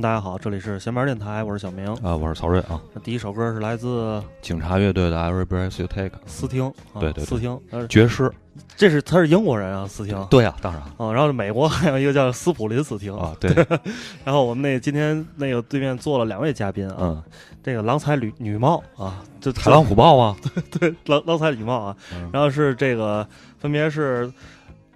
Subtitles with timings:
[0.00, 1.86] 大家好，这里是闲班电台，我是小明。
[2.02, 2.78] 啊，我是曹睿啊。
[2.92, 7.24] 那第一首歌是来自警察乐队的《Every Breath You Take》，斯汀，啊对对。
[7.24, 8.30] 对斯汀，呃爵士。
[8.76, 10.22] 这是他是英国人啊，斯汀。
[10.30, 10.82] 对呀、当然。
[10.98, 13.50] 啊，然后美国还有一个叫斯普林斯汀啊，对，
[14.22, 17.22] 然后我们那今天那个对面坐了两位嘉宾啊，嗯，
[17.62, 20.36] 这个郎才女女貌啊，这豺狼虎豹啊，
[20.78, 22.28] 对郎郎才女貌啊，嗯。
[22.34, 23.26] 然后是这个
[23.58, 24.30] 分别是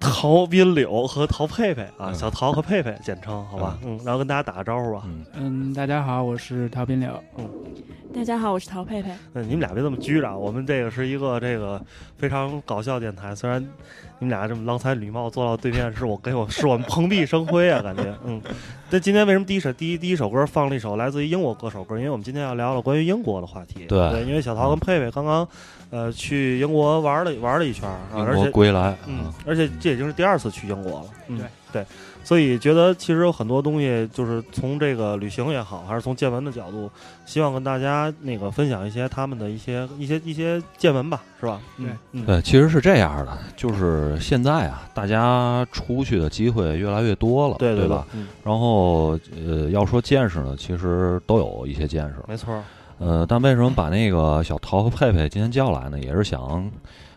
[0.01, 5.03] 陶斌柳和陶佩佩啊，嗯小陶和佩佩简称好吧，嗯，然后跟大家打个招呼吧。
[5.05, 7.11] 嗯，嗯，大家好，我是陶斌柳。
[7.37, 7.47] 嗯
[8.13, 9.09] 大家好，我是陶佩佩。
[9.35, 11.81] 嗯你们俩别这么拘着啊，我们这个是一个这个
[12.17, 13.61] 非常搞笑电台，虽然
[14.19, 18.41] 你们俩这么郎才女貌坐到对面，是我给我是我们蓬荜生辉啊，感觉 嗯。
[18.89, 21.97] 那今天为什么第一首第一第一首歌放了一首来自于英国歌手歌？
[21.97, 23.85] 因为我们今天要聊聊关于英国的话题。
[23.85, 25.47] 对因为小陶跟佩佩刚刚
[25.91, 31.05] 呃去英国玩了玩了一圈儿啊，而且归来，嗯，而且这已经是第二次去英国了。
[31.27, 31.85] 嗯、对对，
[32.23, 36.89] 所以觉得其实有很多东西，就是从这个旅行也好，还是从见闻的角度，
[37.25, 41.61] 希望跟大家那个分享一些他们的一些一些一些见闻吧，是吧？
[41.77, 48.05] 嗯对嗯，对，其实是这样的，就是现在啊，大家出去的机会越来越多了，对对对吧？？
[48.13, 52.15] 嗯，然后呃，要说见识呢，其实都有一些见识。
[52.27, 52.63] 没错儿。
[53.01, 55.99] 呃，但为什么把那个小陶和佩佩今天叫来呢？
[55.99, 56.71] 也是想，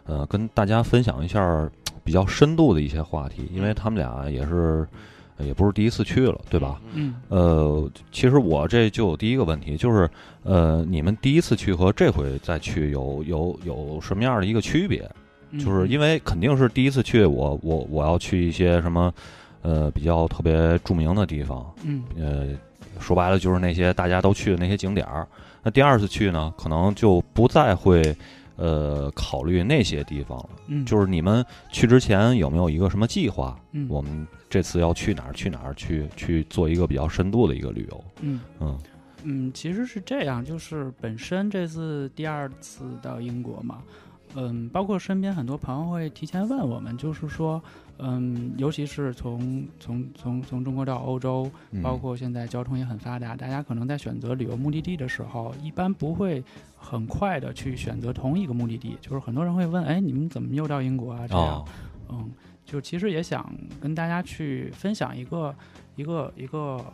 [0.06, 1.70] 呃，跟大家分享一下儿
[2.02, 4.88] 比较深度的一些话题，因为他们俩也是，
[5.36, 6.80] 呃也不是第一次去了，对吧？
[6.94, 10.08] 嗯，呃，其实我这就有第一个问题，就是
[10.42, 15.06] 呃，你们第一次去和这回再去有有有什么样的一个区别？
[15.50, 19.12] 嗯就是因为肯定是第一次去，我我我要去一些什么
[19.60, 22.48] 呃比较特别著名的地方，嗯呃，
[22.98, 25.26] 说白了就是那些大家都去的那些景点儿。
[25.64, 28.14] 那第二次去呢，可能就不再会
[28.56, 30.50] 呃考虑那些地方了。
[30.66, 33.58] 嗯，就是你们去之前有没有一个什么计划？
[33.72, 35.32] 嗯我们这次要去哪儿？
[35.32, 35.74] 去哪儿？
[35.74, 38.04] 去去做一个比较深度的一个旅游。
[38.20, 38.78] 嗯嗯
[39.24, 43.82] 嗯，其实是这样，就是本身这次第二次到英国嘛，
[44.34, 47.62] 嗯，包括身边很多朋友会提前问我们，就是说，
[47.98, 56.42] 嗯，尤其是从从从从中国到欧洲，嗯，包括现在交通也很发达，大家可能在选择旅游目的地的时候，一般不会
[56.76, 58.96] 很快的去选择同一个目的地。
[59.00, 61.26] 就是很多人会问，哎，你们怎么又到英国啊？
[61.28, 61.64] 这样，啊，
[62.08, 62.30] 嗯，
[62.64, 65.54] 就其实也想跟大家去分享一个
[65.96, 66.84] 一个一个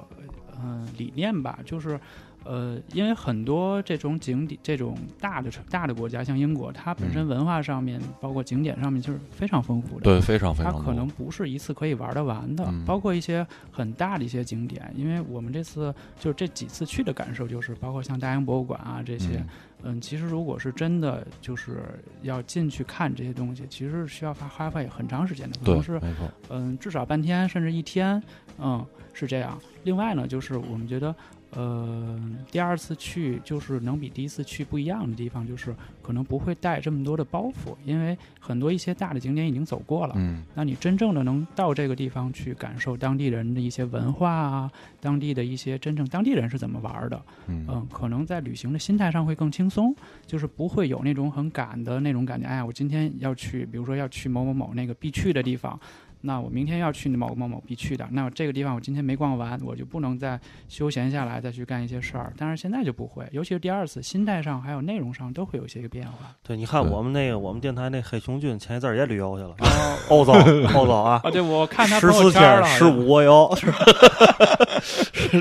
[0.62, 1.98] 嗯、呃理念吧，就是
[2.44, 10.04] 呃，因为很多这种景点、这种大的城大的国家，像英国，它本身嗯文化上面，包括景点上面，就是非常丰富的。
[10.04, 19.46] 对，非常非它常它可能不是一次可以玩得完的，嗯包括一些很大的一些景点，因为我们这次就这几次去的感受就是，包括像大英博物馆啊这些，嗯
[19.82, 21.82] 嗯，其实如果是真的就是
[22.22, 26.00] 要进去看这些东西，其实是需要花花费很长时间的，可能，是，
[26.48, 28.22] 嗯至少半天甚至一天，
[28.58, 29.58] 嗯是这样。
[29.84, 31.14] 另外呢，就是我们觉得。
[31.52, 32.18] 呃，
[32.50, 40.14] 第二次去就是能比第一次去不一样的地方，就是可能不会带这么多的包袱，因为很多一些大的景点已经走过了。
[40.16, 49.94] 嗯那你真正的能到这个地方去感受当地人的一些文化啊，当地的一些真正当地人是怎么玩的，嗯嗯，可能在旅行的心态上会更轻松，
[50.26, 52.46] 就是不会有那种很赶的那种感觉。
[52.46, 55.78] 哎呀，我今天要去，比如说要去某某某那个必去的地方，
[56.22, 60.38] 那我明天要去某某某必去的，那这个地方我今天没逛完，我就不能再
[60.68, 62.32] 休闲下来再去干一些事儿。
[62.36, 66.32] 但是现在就不会，尤其是第二次，心态上还有内容上都会有一些个变化。
[66.42, 70.32] 对，你看我们那个我们电台那黑熊俊前一阵儿也旅游去了， 哦欧洲
[70.74, 73.50] 欧洲啊，啊，对，我看他十四天十五国游，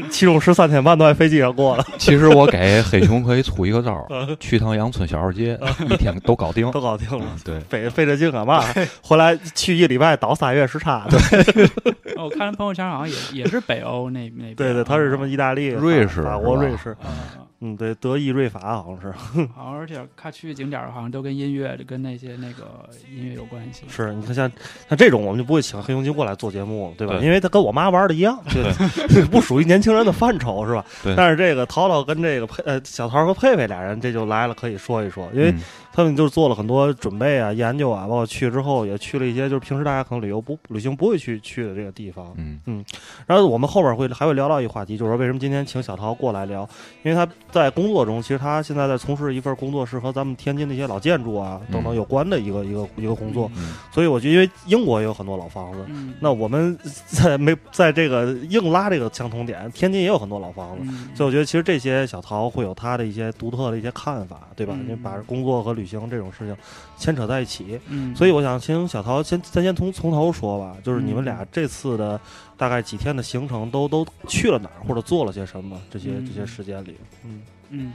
[0.09, 5.59] 其中十三天半都在飞机上过了，其实我给黑熊可以出一个招儿， 嗯去趟阳春小二街，
[5.89, 6.69] 一天都搞定。
[6.71, 7.25] 都搞定了。
[7.43, 8.63] 对，费费这劲干嘛？
[9.01, 11.05] 回来去一礼拜倒仨月时差。
[11.09, 11.65] 对
[12.15, 14.55] 哦我看他朋友圈好像也也是北欧那那边。
[14.55, 17.47] 对对，他是什么意大利、瑞士法国、瑞士，啊？
[17.61, 19.11] 嗯，对，德意瑞法好像是。
[19.53, 23.83] 好像而且他去景点儿好像都跟音乐跟那些那个音乐有关系。
[23.89, 24.49] 是，你看像
[24.87, 27.17] 像这种，我们就不会请黑熊精过来做节目，对吧？
[27.17, 30.85] 对因为他跟我妈玩的一样，对，不属于年轻人的范畴，是吧？
[31.03, 35.59] 对但是这个淘淘跟这个佩呃小桃和佩佩俩人，这就来了，可以说一说，因为嗯
[35.99, 42.33] 他们就是做了很多准备啊、研究啊，包括去之后也去了一些就是平时大家可能旅游不旅行不会去去的这个地方。
[42.37, 42.85] 嗯
[43.27, 46.61] 然后我们后边会还会聊到一个话题，就是说为什么今天请小陶过来聊，
[47.03, 55.85] 因为他在工作中，其实他现在在从事一份工作是和咱们天津的一些老建筑啊等等嗯有关的一个一个一个工作，嗯所以我觉得因为英国也有很多老房子。
[55.89, 64.73] 嗯，那我们 在没在这个硬拉这个相同点，天津也有很多老房子，嗯所以我觉得其实这些小陶会有他的一些独特的一些看法，对吧？
[64.77, 66.55] 嗯因为把工作和旅行这种事情
[66.97, 67.79] 牵扯在一起。
[67.87, 72.19] 嗯，所以我想请小陶先，咱先从从头说吧，就是你们嗯俩这次的
[72.55, 75.81] 大概几天的行程都都去了哪儿，或者做了些什么？
[75.89, 76.95] 这些嗯这些时间里，
[77.25, 77.93] 嗯嗯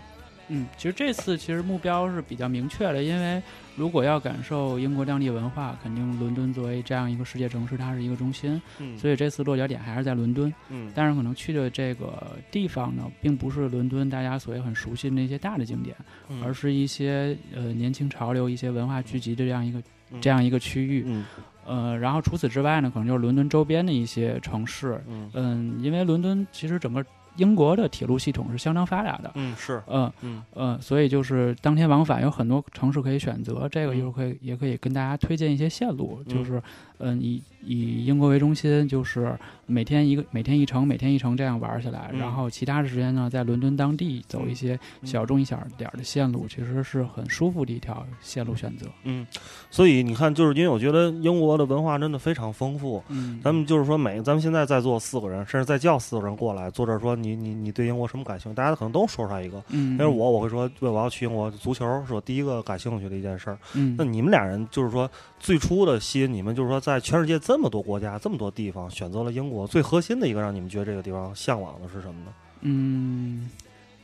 [0.54, 3.42] 嗯，其实这次其实目标是比较明确的，因为
[3.76, 10.52] 如果要感受英国当地文化，肯定伦敦作为这样一个世界城市，它是一个中心，嗯所以这次落脚点还是在伦敦。
[10.70, 15.96] 嗯但是可能去的这个地方呢，并不是伦敦大家所谓很熟悉的那些大的景点，
[16.28, 21.02] 嗯而是一些呃年轻潮流、一些文化聚集的这样一个嗯这样一个区域。
[21.06, 21.24] 嗯
[21.66, 25.02] 呃，然后除此之外呢，可能就是伦敦周边的一些城市。
[25.08, 27.02] 嗯嗯，因为伦敦其实整个
[27.36, 29.30] 英国的铁路系统是相当发达的。
[29.34, 29.82] 嗯是。
[29.86, 30.42] 嗯嗯。
[30.54, 36.34] 嗯，所以就是当天往返有很多城市可以选择，这个一会儿可以也可以跟大家推荐一些线路，嗯。
[36.34, 36.62] 就是
[36.98, 39.36] 嗯以以英国为中心，就是
[39.66, 48.86] 每天一个每天一程，每天一程这样玩起来，嗯然后其他的时间呢，在伦敦当地走一些嗯小众一小点儿的线路，其实是很舒服的一条线路选择。
[49.04, 49.26] 嗯，
[49.70, 53.02] 所以你看，就是因为我觉得英国的文化真的非常丰富。
[53.08, 58.54] 嗯，咱们就是说每，咱们现在在座四个人，甚至再叫四个人过来，坐这儿说你你你对英国什么感兴趣？
[58.54, 59.62] 大家可能都说出来一个。
[59.70, 63.58] 嗯，但是我我会说，对，我要去英国，足球是我第一个感兴趣的一件事儿。
[63.74, 65.10] 嗯，那你们俩人就是说，
[65.40, 72.34] 最初的吸引你们，就是说，在全世界这么多国家、这么多地方，选择了英国，最核心的一个让你们觉得这个地方向往的是什么呢？
[72.60, 73.48] 嗯，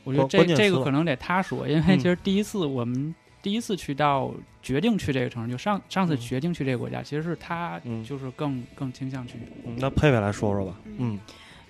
[0.03, 4.33] 我觉得这这个可能得他说，因为嗯其实第一次我们第一次去到
[4.63, 9.35] 决定去这个城市，就上上次嗯决定去这个国家，其实是他嗯就是更更倾向去。
[9.63, 10.75] 嗯，那佩佩来说说吧。
[10.97, 11.19] 嗯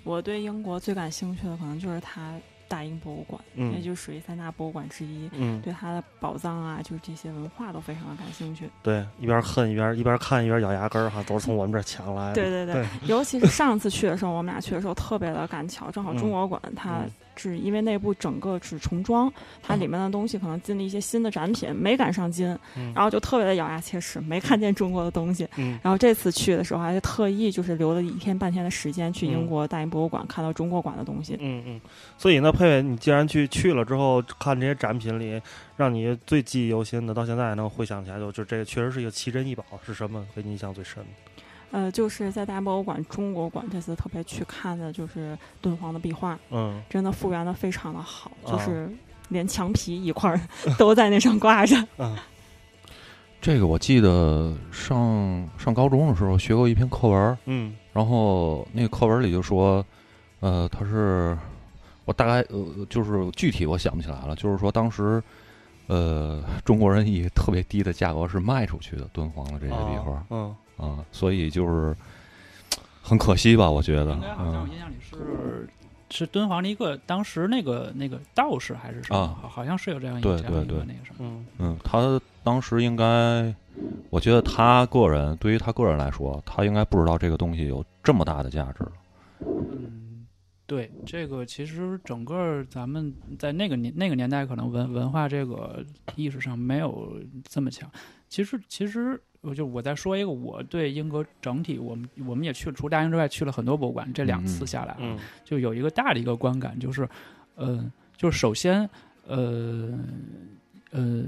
[0.06, 2.34] 我对英国最感兴趣的可能就是它
[2.72, 5.30] 大英博物馆，嗯也就属于三大博物馆之一。
[5.34, 8.70] 嗯，对它的宝藏啊，就是这些文化都非常的感兴趣。
[8.82, 12.36] 对，一边恨一边一边看一边咬牙根儿哈，都是从我们这儿抢来的。
[12.36, 19.32] 对对对尤其是上次去的时候，我们俩去的时候特别的赶巧，正好中国馆它嗯是因为内部整个是重装，
[19.62, 25.48] 它里面的东西可能进了一些新的展品，没赶上进，嗯然后就特别的咬牙切齿，没看见中国的东西。
[25.58, 31.38] 嗯然后这次去的时候，还特意就是留了一天半天的时间去嗯英国大英博物馆看到中国馆的东西。
[31.40, 31.82] 嗯嗯，
[32.18, 35.42] 所以呢，佩佩，你既然去去了之后看这些展品里，
[35.78, 41.31] 让你最记忆犹新的，到现在还能回想起来，就就这个确实是一个奇珍异宝，是什么给你印象最深的？
[41.72, 48.90] 呃，就是在大英博物馆中国馆这次特别去看的就是敦煌的壁画，嗯真的复原的非常的好，啊就是
[49.30, 50.40] 连墙皮一块儿
[50.78, 51.76] 都在那上挂着。
[51.98, 52.16] 嗯
[53.42, 59.84] 这个我记得上上高中的时候学过一篇课文，嗯然后那个课文里就说，
[60.42, 61.36] 呃，他是
[62.06, 65.24] 我大概呃就是具体我想不起来了，就是说当时
[65.88, 71.96] 呃中国人以特别低的价格是卖出去的敦煌的这些壁画嗯啊，所以就是
[73.02, 75.70] 很可惜吧，我觉得应该好像我嗯印象里是
[76.10, 81.18] 是敦煌的一个当时那个那个道士还是什么，啊好好像是有这样一个对对对那个什么。
[81.20, 83.54] 嗯嗯，他当时应该，
[84.10, 88.86] 我觉得他个人对于他个人来说，他应该不知道这个东西有这么大的价值。
[89.40, 90.26] 嗯，
[90.66, 95.86] 对，这个其实整个咱们在那个年那个年代，可能文文化这个
[96.16, 97.16] 意识上没有
[97.48, 97.90] 这么强。
[98.32, 104.10] 其实，其实我就我再说一个，我对英国整体，我们我们也去了，除大英之外，去了很多博物馆。
[104.14, 107.08] 这两次嗯下来啊，嗯就有一个大的一个观感，就是，
[107.56, 108.90] 呃，就是首先，
[109.28, 110.00] 呃，
[110.92, 111.26] 呃，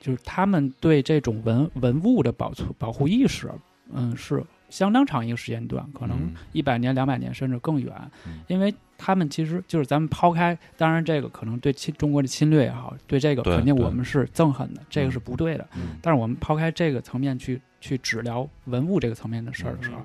[0.00, 3.48] 就是他们对这种文文物的保存保护意识，
[3.92, 4.42] 嗯，是
[4.74, 6.34] 相当长一个时间段，可能嗯。
[6.52, 7.92] 一百年、两百年甚至更远
[8.26, 15.12] 嗯，因为他们其实就是咱们抛开，当然这个可能对侵中国的侵略也好，对这个肯定我们是憎恨的，这个嗯。
[15.12, 15.64] 是不对的。
[15.76, 15.96] 嗯。
[16.02, 19.98] 但是我们抛开这个层面去去只聊文物这个层面的事儿的时候，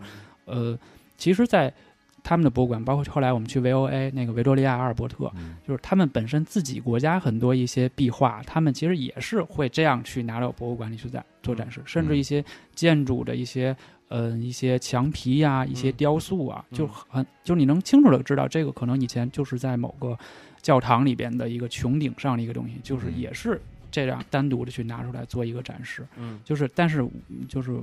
[0.45, 0.77] 呃，
[1.17, 1.73] 其实，在
[2.21, 5.55] 他们的博物馆，包括后来我们去 VOA 那个维多利亚阿尔伯特，嗯。
[5.67, 12.45] 就是他们本身自己国家很多一些壁画，他们其实也是会这样去拿到博物馆里去展做展示，甚至一些
[12.75, 13.75] 建筑的一些。
[14.09, 20.17] 呃，一些墙皮呀、一些嗯雕塑啊，嗯就很，就你能清楚的知道，这个可能以前就是在某个
[20.61, 23.61] 教堂里边的一个穹顶上的一个东西，就是嗯也是
[23.91, 26.05] 这样单独的去拿出来做一个展示。
[26.17, 27.79] 嗯就是，但是嗯就是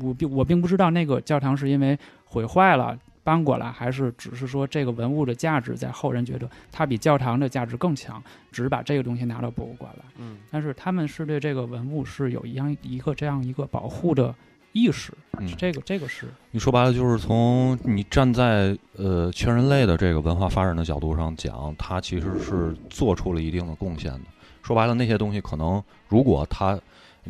[0.00, 10.04] 我并我并不知道那个教堂是因为毁坏了搬过来，还是只是说这个文物的价值在后人觉得它比教堂的价值更强，只是把这个东西拿到博物馆来。
[10.18, 14.34] 嗯但是他们是对这个文物是有一样一个这样一个保护的
[14.74, 24.20] 意识，嗯这个这个是你说白了就是从你站在呃全人类的这个文化发展的角度上讲，它其实是做出了一定的贡献的。
[24.64, 26.76] 说白了，那些东西可能如果它，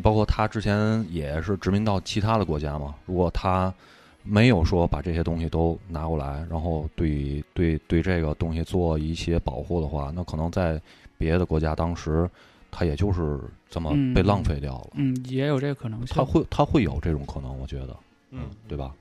[0.02, 3.72] 包括它之前也是殖民到其他的国家嘛，如果它
[4.22, 10.80] 没有说把这些东西都拿过来，然后对对对这个东西做一些保护的话，那可能在
[11.18, 12.26] 别的国家当时
[12.76, 13.38] 它也就是
[13.70, 14.88] 这么嗯被浪费掉了。
[14.94, 16.08] 嗯，也有这个可能性。
[16.10, 17.96] 它会它会有这种可能，我觉得，
[18.32, 18.92] 嗯，对吧？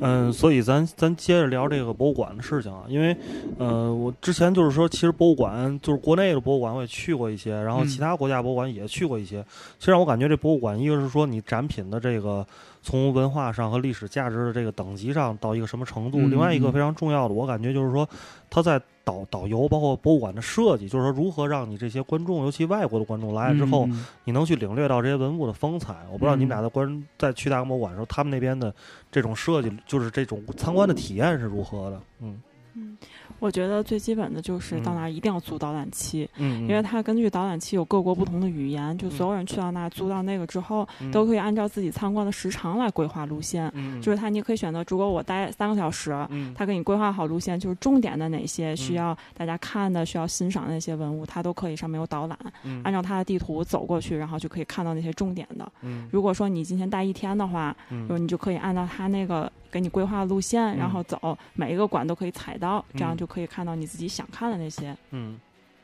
[0.00, 3.16] 嗯，所以咱咱接着聊这个博物馆的事情啊，因为，
[3.58, 9.44] 呃，我之前就是说，其实博物馆就是国内的博物馆我也去过一些，然后嗯其他国家博物馆也去过一些。
[9.78, 12.46] 其实让我感觉这博物馆，一个是说你展品的这个
[12.88, 18.08] 从文化上和历史价值的这个等级上到一个什么程度，嗯另外一个嗯非常重要的，我感觉就是说
[18.48, 25.94] 他在导导游包括博物馆的设计，就是说如何让你这些观众，尤其外国的观众来了之后，嗯你能去领略到这些文物的风采。
[26.10, 28.74] 我不知道你们嗯俩在观在去大英博物馆的时候，他们那边的
[29.12, 32.00] 这种设计，就是这种参观的体验是如何的？
[32.20, 32.40] 嗯
[32.74, 32.96] 嗯，
[33.38, 34.96] 我觉得最基本的就是到嗯。
[34.96, 43.70] 那儿一定要租导览器，嗯，因为它根据导览器有各国不同的语言，就所有人去到那儿租到那个之后，都可以按照自己参观的时长来规划路线。
[43.74, 46.52] 嗯，就是它，你可以选择，如果我待三个小时，嗯。
[46.54, 48.96] 他给你规划好路线，就是重点的哪些需嗯。
[48.96, 52.80] 要大家看的、需要欣赏的那些文物，它都可以上面有导览，嗯。
[52.82, 55.70] 按照它的地图走过去，然后就可以看到那些重点的。
[55.82, 56.08] 嗯。
[56.10, 57.76] 如果说你今天待一天的话，
[58.08, 63.16] 就是嗯你就可以按照它那个给你规划路线，然嗯后走，每一个馆都可以踩到，这样嗯。
[63.16, 64.96] 就可以看到你自己想看的那些。
[65.10, 65.38] 嗯。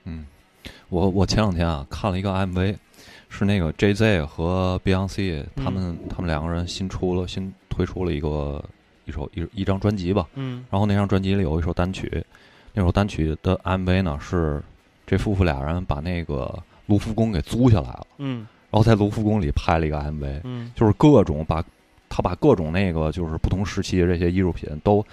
[0.05, 0.25] 嗯，
[0.89, 2.77] 我我前两天啊看了一个 MV，
[3.29, 8.63] 是那个 J Z 和 Beyonce 他们、他们两个人新出了新推出了一个
[9.05, 10.65] 一首一一张专辑吧，嗯。
[10.71, 12.25] 然后那张专辑里有一首单曲，
[12.73, 14.63] 那首单曲的 MV 呢是
[15.07, 18.47] 这夫妇俩人把那个卢浮宫给租下来了，嗯。
[18.71, 20.71] 然后在卢浮宫里拍了一个 MV，嗯。
[20.75, 21.65] 就是各种把
[22.17, 25.05] 他把各种那个就是不同时期的这些艺术品都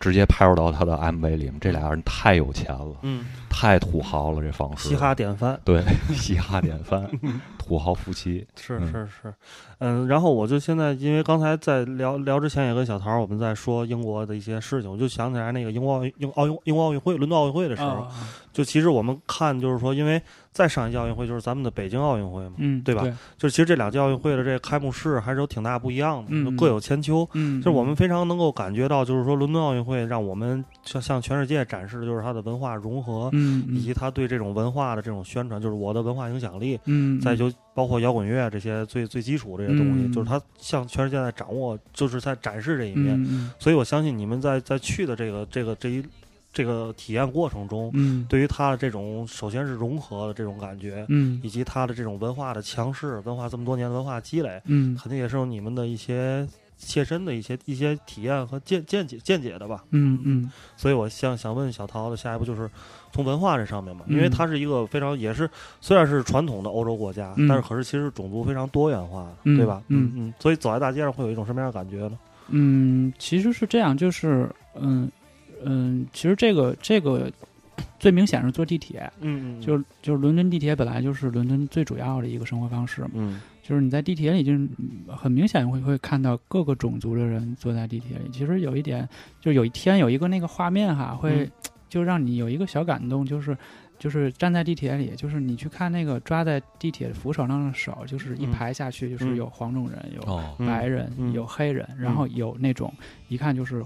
[0.00, 4.88] 直接拍入到他的 MV 里面，这俩人太有钱了，嗯，太土豪了，这方式。
[4.88, 5.60] 嘻哈典范。
[5.64, 5.84] 对
[6.16, 7.08] 嘻哈典范，
[7.58, 8.90] 土豪夫妻，是嗯。
[8.90, 9.34] 是是，
[9.78, 18.08] 嗯，然后我就现在，因为刚才在聊聊之前也跟小桃儿我们在说英国的一些事情，我就想起来那个英国奥运英奥运英国奥运会伦敦奥运会的时候，啊，
[18.52, 20.20] 就其实我们看就是说，因为
[20.50, 27.28] 再上一届奥运会就是咱们的北京奥运会嘛，嗯，对吧对，就是其实这两届奥运会的这个开幕式还是有挺大不一样的，嗯就各有千秋。
[27.34, 33.30] 嗯，就是我们非常能够感觉到，就是说伦敦奥运会让我们向向全世界展示的就是它的文化融合，
[33.68, 36.80] 以及它对这种文化的这种宣传，就是我的文化影响力。
[36.86, 43.14] 嗯，再就包括摇滚乐这些最最基础这些东西，嗯就是他向全世界在掌握，就是在展示这一面。
[43.22, 46.04] 嗯所以我相信你们在在去的这个这个这一
[46.52, 48.26] 这个体验过程中，嗯。
[48.28, 51.40] 对于他的这种首先是融合的这种感觉，嗯。
[51.40, 54.96] 以及他的这种文化的强势，文化这么多年文化积累，嗯。
[54.96, 59.84] 肯定也是有你们的一些切身的一些一些体验和见见解见解的吧。
[59.90, 60.50] 嗯嗯。
[60.76, 62.68] 所以我想想问小陶的下一步就是
[63.12, 65.48] 从文化这上面嘛，嗯因为它是一个非常也是
[65.80, 69.82] 虽然是传统的欧洲国家，嗯但是可是其实种族非常多元化对吧？
[69.88, 72.18] 嗯嗯，所以走在大街上会有一种什么样的感觉呢？
[72.48, 75.10] 嗯，其实是这样，就是嗯
[75.64, 77.30] 嗯，其实这个这个
[77.98, 88.30] 最明显是坐地铁，嗯嗯就是就是伦敦地铁本来就是伦敦最主要的一个生活方式嘛，嗯就是你在地铁里就嗯很明显会会看到各个种族的人坐在地铁里。
[88.32, 89.06] 其实有一点，
[89.40, 91.50] 就有一天有一个那个画面哈，会、嗯
[91.88, 93.56] 就让你有一个小感动，就是
[93.98, 98.50] 就是站在地铁里，就是你去看那个抓在地铁扶手上的手，就是一嗯。
[98.50, 99.36] 排下去，就是嗯。
[99.36, 101.32] 有黄种人，有白人，嗯。
[101.32, 102.92] 有黑人，然后有那种
[103.28, 103.84] 一看就是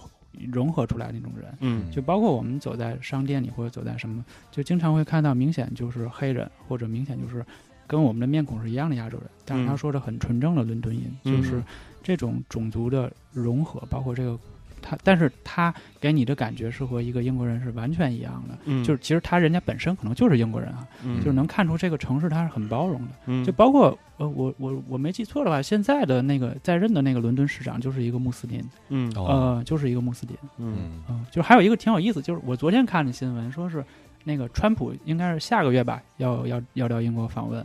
[0.51, 1.55] 融合出来那种人。
[1.61, 1.91] 嗯。
[1.91, 7.45] 就包括我们走在商店里或者走在什么，就经常会看到明显就是黑人，或者明显就是
[7.87, 9.79] 跟我们的面孔是一样的亚洲人，但是他嗯。
[9.79, 11.37] 说着很纯正的伦敦音，嗯。
[11.37, 11.63] 就是
[12.03, 14.39] 这种种族的融合，包括这个
[14.83, 21.19] 他，但是他给你的感觉是和一个英国人是完全一样的，嗯，就是其实他人家本身可能就是英国人啊，嗯。
[21.19, 23.45] 就是能看出这个城市他是很包容的，嗯。
[23.45, 29.11] 就包括呃我我我没记错的话，现在的那个在任的那个伦敦市长就是一个穆斯林，嗯。
[29.17, 29.25] 哦。
[29.57, 30.37] 呃，就是一个穆斯林。
[30.59, 31.01] 嗯。
[31.31, 33.85] 就还有一个挺有意思，就是我昨天看的新闻，说是
[34.25, 37.65] 那个川普应该是下个月吧，要要要到英国访问，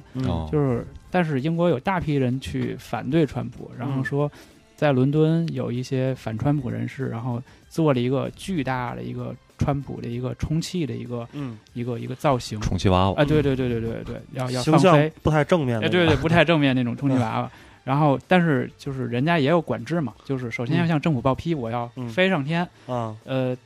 [0.51, 4.03] 就是但是英国有大批人去反对川普，然后嗯。
[4.03, 4.31] 说
[4.77, 12.61] 在伦敦有一些反川普人士，然后做了一个巨大的一个川普的一个充气的一个嗯，一个一个造型。
[12.61, 17.51] 充气娃娃啊，对对对对对对，要要放飞，不太正面的，哎，对对，不太正面那种 充气娃娃。
[17.83, 23.57] 然后，但是就是人家也有管制嘛，就是首先要嗯向政府报批，我要嗯飞上天，啊，呃，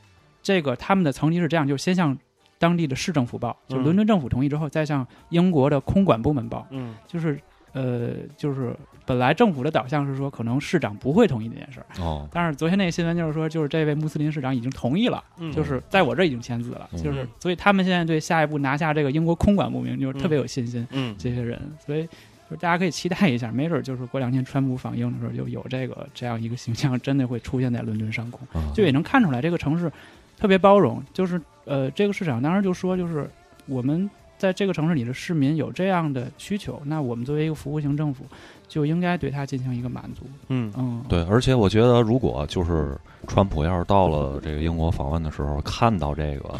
[0.42, 2.16] 这个他们的层级是这样，就先向
[2.56, 6.66] 当地的市政府报，就嗯伦敦政府同意之后，再向英国的空管部门报。
[6.70, 7.38] 嗯就是
[7.72, 8.74] 呃，就是
[9.04, 22.08] 本来政府的导向是说，可能市长不会同意这件事儿，哦，但是昨天那个新闻就是说，就是这位穆斯林市长已经同意了，嗯，就是在我这儿已经签字了，嗯就是所以他们现在对下一步拿下这个英国空管部门就是特别有信心，嗯这些人，所以。
[22.50, 28.46] 就是大家可以期待一下，没准儿就是过两天川普访英的时候，就有这个这样一个形象，真的会出现在伦敦上空。
[28.52, 29.90] 啊就也能看出来这个城市
[30.36, 31.02] 特别包容。
[31.14, 33.26] 就是呃，这个市长当时就说，就是
[33.64, 34.10] 我们
[34.42, 38.24] 在这个城市里的市民有这样的需求，那我们作为一个服务型政府，
[38.66, 40.26] 就应该对它进行一个满足。
[40.48, 46.58] 嗯嗯，对，而且我觉得，如果就是川普要是到了这个英国访问的时候，看到这个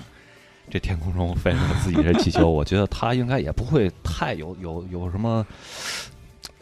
[0.70, 5.44] 这天空中飞着自己这气球， 我觉得他应该也不会太有有有什么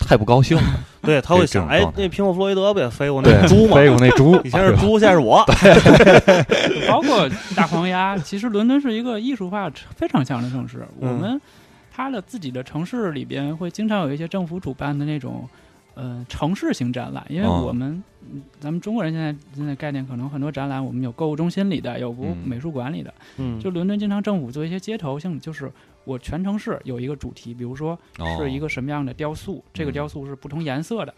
[0.06, 0.62] 太不高兴了。
[1.02, 3.76] 对，他会想，哎那苹果弗洛伊德不也飞过那，猪吗？
[3.76, 5.44] 飞过那猪， 以前是猪，现在是我。
[6.88, 10.78] 包括大黄鸭，其实伦敦是一个艺术化非常强的城市。
[11.00, 11.40] 嗯我们
[11.92, 15.48] 它的自己的城市里边会经常有一些政府主办的那种。
[15.94, 18.02] 呃，城市型展览，因为哦我们、
[18.32, 23.12] 嗯咱们中国人现在现在概念可能很多展览，我们有购物中心里的，有嗯美术馆里的。
[23.36, 25.70] 嗯，就伦敦经常政府做一些街头性，就是
[26.04, 28.36] 我全城市有一个主题，比如说哦。
[28.38, 31.14] 是一个什么样的雕塑，这个嗯雕塑是不同颜色的，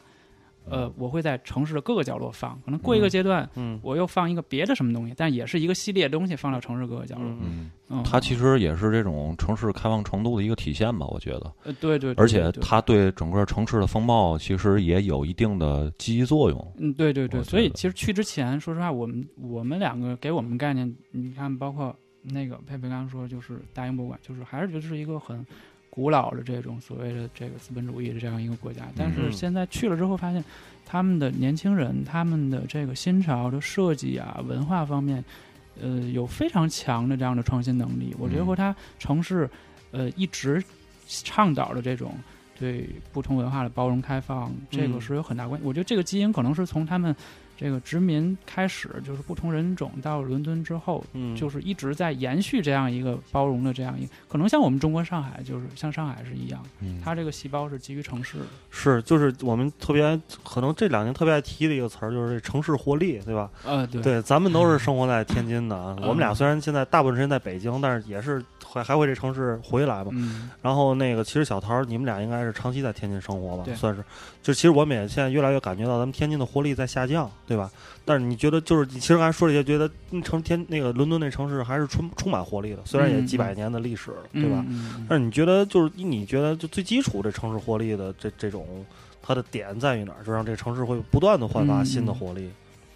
[0.68, 3.78] 呃，我会在城市的各个角落放，可能过一个阶段，嗯。
[3.82, 7.24] 我又放一个别的什么东西，但也是一个系列东西放到城市各个角落。
[7.42, 7.70] 嗯。
[8.04, 11.52] 它其实也是这种城市开放程度的一个体现吧，我觉得。
[11.64, 16.74] 呃，对对，对而且它对整个城市的风貌其实也有一定的积极作用。
[16.78, 25.44] 嗯，对对对，所以其实去之前，说实话，我们我们两个给我们概念，你看，包括那个佩佩刚刚说，就是大英博物馆，就是还是觉得是一个很
[25.90, 28.82] 古老的这种所谓的这个资本主义的这样一个国家。
[28.96, 30.42] 但是嗯现在去了之后，发现
[30.86, 35.24] 他们的年轻人，他们的这个新潮的设计啊，文化方面，
[35.80, 38.14] 呃，有非常强的这样的创新能力。
[38.18, 39.48] 我觉得嗯和他城市，
[39.90, 40.62] 呃，一直
[41.06, 42.14] 倡导的这种。
[42.58, 45.66] 对不同文化的包容开放，这个嗯是有很大关系。
[45.66, 47.16] 我觉得这个基因可能是从他们
[47.56, 58.44] 这个殖民开始，就是不同人种到伦敦之后，嗯，就是一直在延续这样一个包容的这样一个，可能像我们中国上海，就是像上海是一样，嗯，它这个细胞是基于城市的。
[58.70, 63.50] 是就是我们特别可能这两年特别爱提的一个词儿，就是这城市活力，对吧？
[63.64, 70.10] 呃，对，对，咱们都是 生活在天津的啊， 我们俩虽然现在大部分时间在北京，但是也是还还会这城市回来嘛。
[70.12, 73.74] 嗯，然后那个，其实小桃儿，你们俩应该是长期在天津生活吧对？
[73.74, 74.02] 算是。
[74.42, 77.70] 就其实我们也现在越来越感觉到咱们天津的活力在下降，对吧？
[78.04, 84.64] 但是你觉得，就是你其实刚才说这些，觉得嗯城天那个伦敦那城市还是充充满活力的，虽然也嗯几百年的历史了，对吧？
[85.08, 88.66] 但是你觉得，就是你觉得就最基础这城市活力的这这种
[89.22, 90.24] 它的点在于哪儿？
[90.24, 92.50] 就让这个城市会不断的焕发嗯新的活力。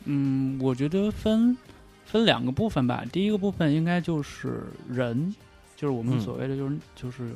[0.06, 1.56] 嗯，我觉得分
[2.04, 3.04] 分两个部分吧。
[3.12, 5.34] 第一个部分应该就是人，
[5.76, 6.20] 就是我们嗯。
[6.20, 7.32] 所谓的就是、就是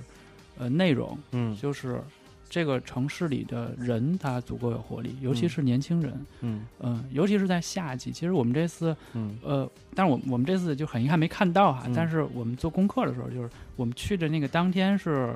[0.59, 1.57] 呃内容，嗯。
[1.57, 2.03] 就是
[2.48, 6.66] 这个城市里的人他足够有活力，尤其嗯是年轻人，嗯。
[6.81, 8.11] 嗯、尤其是在夏季。
[8.11, 9.38] 其实我们这次嗯。
[9.44, 11.92] 呃，但是我我们这次就很遗憾没看到哈，嗯。
[11.94, 15.33] 但是我们做功课的时候，就是我们去的那个当天是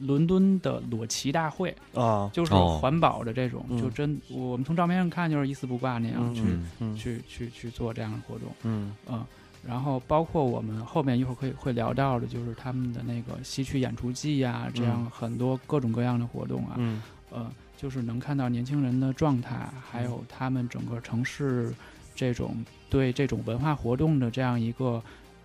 [0.00, 2.80] 伦敦的裸骑大会，啊，就是哦。
[2.82, 3.80] 环保的这种，嗯。
[3.80, 6.46] 就真我们从照片上看就是一丝不挂那样去、嗯。
[6.48, 6.96] 嗯嗯。
[6.96, 8.92] 去去去做这样的活动，嗯。
[9.06, 9.24] 嗯。
[9.66, 21.72] 然后包括我们后面一会儿可以会聊到的，就是他们的那个西区演出季呀、这样很多各种各样的活动啊，嗯呃，就是能看到年轻人的状态，还有他们整个城市
[22.14, 22.54] 这种
[22.90, 25.02] 对这种文化活动的这样一个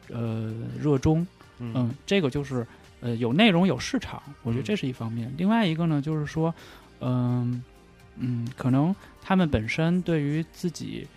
[0.09, 1.25] 呃热衷，
[1.59, 2.67] 嗯嗯，这个就是
[2.99, 5.33] 呃有内容有市场，我觉得嗯这是一方面。
[5.37, 6.53] 另外一个呢，就是说，
[6.99, 7.63] 嗯
[8.17, 11.07] 嗯，可能他们本身对于自己。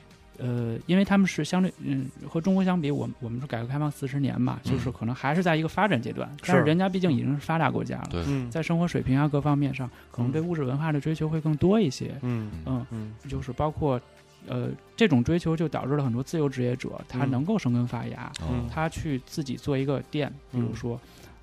[0.44, 12.12] 呃，因为他们是相对，嗯，和中国相比，我们我们是改革开放四十年嘛，就是可能还是在一个发展阶段，但是是人家毕竟已经是发达国家了，在生活水平啊各方面上，可能对物质文化的追求会更多一些。
[12.22, 14.00] 嗯嗯，嗯就是包括
[14.48, 21.00] 呃这种追求，就导致了很多自由职业者他嗯能够生根发芽，哦他去自己做一个店，比如嗯说，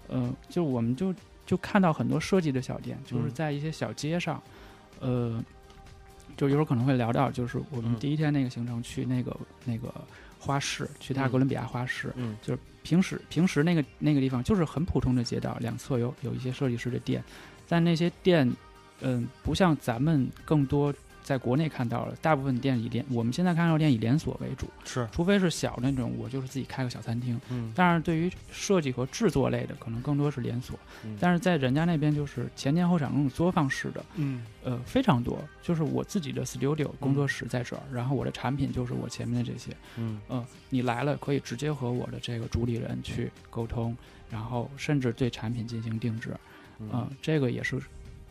[0.09, 4.41] 呃，就我们就就看到很多设计的小店，就是嗯在一些小街上，
[4.99, 5.41] 呃，
[6.39, 7.99] 就一会儿可能会聊到，就是我们嗯。
[7.99, 9.93] 第一天那个行程去那个那个
[10.39, 12.37] 花市，去它嗯哥伦比亚花市，嗯。
[12.81, 17.21] 平时平时那个那个地方就是很普通的街道，两侧有有一些设计师的店，
[17.67, 18.49] 但那些店，
[19.01, 20.93] 嗯，不像咱们更多
[21.29, 27.39] 在国内看到了，大部分店以连我们现在看到的店以连锁为主，是除非是小那种，我就是自己开个小餐厅。
[27.51, 35.39] 嗯但是，对于设计和制作类的，可能更多是连锁，嗯但是在人家那边就是前店后厂那种作坊式的，嗯呃，非常多。
[35.61, 43.95] 就是我自己的 studio 工作室在这儿，然后我的产品就是我前面的这些，嗯嗯，你来了可以直接和我的这个主理人去沟通，
[44.31, 46.35] 然后甚至对产品进行定制，
[46.79, 47.79] 嗯，这个也是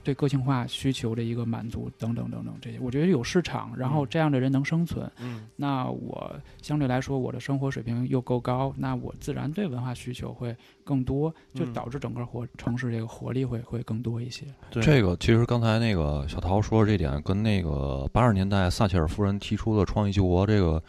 [0.03, 4.09] 对个性化需求的一个满足，等等等等这些，我觉得有市场，然后嗯。
[4.11, 5.47] 这样的人能生存，嗯。
[5.57, 11.73] 那我相对来说我的生活水平又够高，那我自然对文化需求会更多，就嗯。
[11.75, 14.47] 导致整个活城市这个活力会会更多一些。
[14.71, 14.83] 对。
[14.83, 20.83] 这个其实刚才那个小陶说的这点，跟那个八十年代撒切尔夫人提出的创意救国这个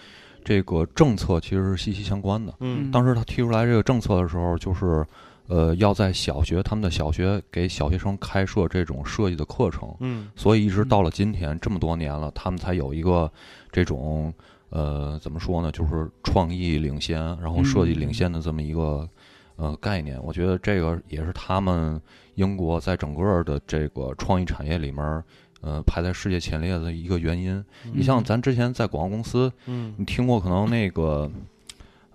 [0.44, 2.54] 这个政策其实是息息相关的。
[2.62, 2.90] 嗯。
[2.90, 5.06] 当时他提出来这个政策的时候，就是
[5.50, 13.32] 呃，要在小学他们的小学给小学生开设这种设计的课程，嗯所以一直到了今天这么多年了，他们才有一个
[13.72, 14.32] 这种
[14.70, 19.10] 呃怎么说呢，就是创意领先，然后设计领先的这么一个
[19.56, 20.24] 呃概念。
[20.24, 22.00] 我觉得这个也是他们
[22.36, 25.24] 英国在整个的这个创意产业里面儿，
[25.62, 27.66] 呃，排在世界前列的一个原因。
[27.92, 31.28] 你像咱之前在广告公司，嗯你听过可能那个。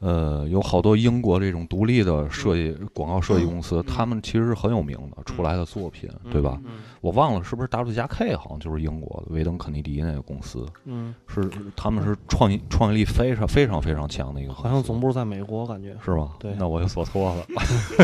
[0.05, 6.61] 呃，有好多英国这种独立的设计广告设计公司，他们其实是很有名的，出来的作品，对吧？
[6.67, 6.73] 嗯。
[7.01, 15.97] 我忘了是不是 W 加 K，好像就是英国的维登肯尼迪那个公司，嗯，是他们是创意创意力非常非常非常强的一个公司，好像总部在美国，感觉。
[16.05, 16.29] 是吧？
[16.39, 16.55] 对。
[16.59, 17.47] 那我就说错了。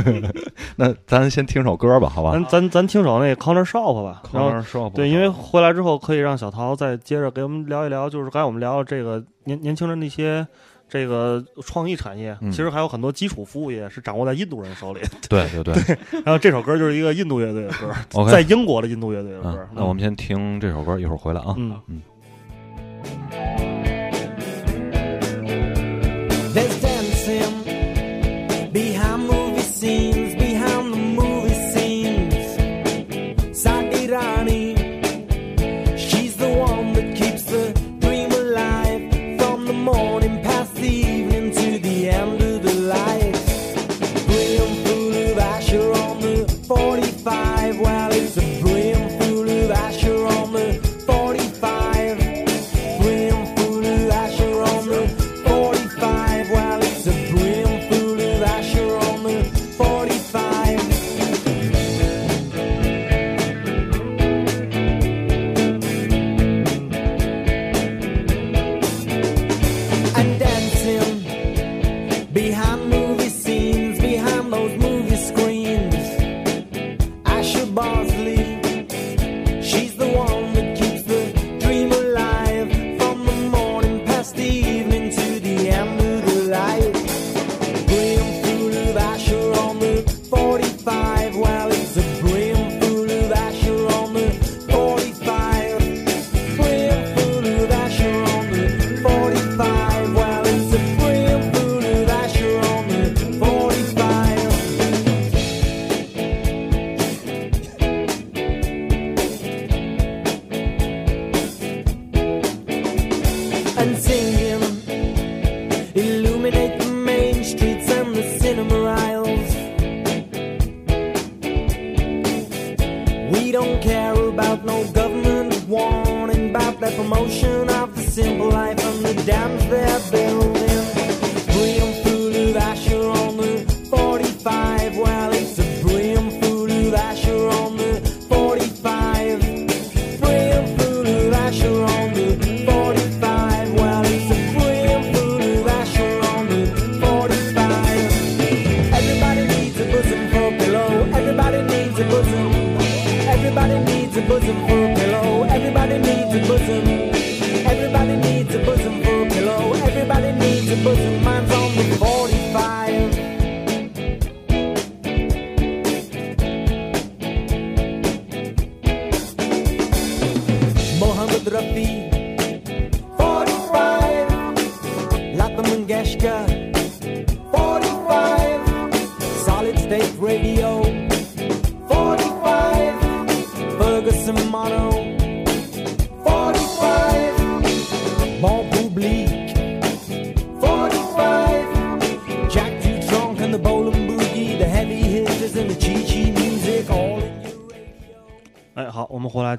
[0.76, 2.32] 那咱先听首歌吧，好吧？
[2.32, 10.46] 咱咱咱听首那个 Corner Shop 吧，然后 Corner Shop 对，因为回来之后可以让小陶再接着给我们聊一聊，就是刚才我们聊的这个年年轻人的一些
[10.90, 15.00] 这个创意产业，嗯其实还有很多基础服务业是掌握在印度人手里。
[15.28, 17.94] 对对对然后这首歌就是一个印度乐队的歌
[18.28, 21.54] 在英国的印度乐队的歌嗯。，那我们先听这首歌，一会儿回来啊。
[21.56, 22.02] 嗯嗯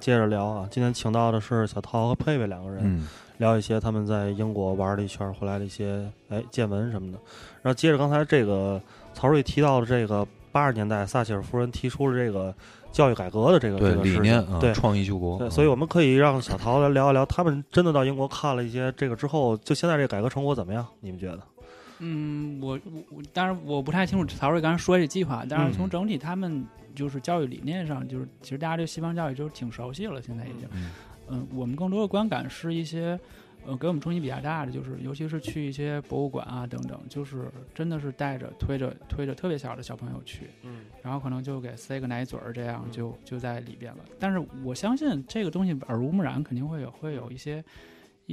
[0.01, 0.67] 接着聊啊。
[0.69, 7.17] 今天请到的是小陶和佩佩两个人，嗯聊一些他们在英国玩了一圈回来的一些哎见闻什么的。
[7.61, 8.81] 然后接着刚才这个
[9.13, 12.53] 曹睿提到的这个八十年代撒切尔夫人提出了这个
[12.91, 14.73] 教育改革的这个这个理念啊，对。
[14.73, 20.85] 创意救国，对，嗯所以我们可以让小陶来聊一聊，他们真的到英国看了一些这个之后，就现在这个改革成果怎么样？
[20.99, 21.39] 你们觉得？
[22.03, 30.67] 嗯，我我我当然我不太清楚曹睿刚才说这计划，但是从嗯整体他们就是教育理念上，就是其实大家对西方教育就是挺熟悉了，现在已经。
[30.73, 30.91] 嗯。
[31.29, 33.17] 嗯，我们更多的观感是一些，
[33.65, 40.81] 呃，给我们冲击比较大的，就是尤其是去一些博物馆啊等等，就是真的是带着推着推着特别小的小朋友去，嗯。
[41.01, 42.91] 然后可能就给塞个奶嘴儿，这样嗯。
[42.91, 43.99] 就就在里边了。
[44.19, 47.63] 但是我相信这个东西耳濡目染，肯定会有会有一些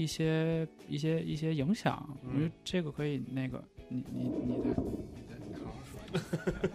[0.02, 4.54] 一些一些一些影响，我觉得这个可以那个你你你
[5.28, 6.70] 再你再好好说。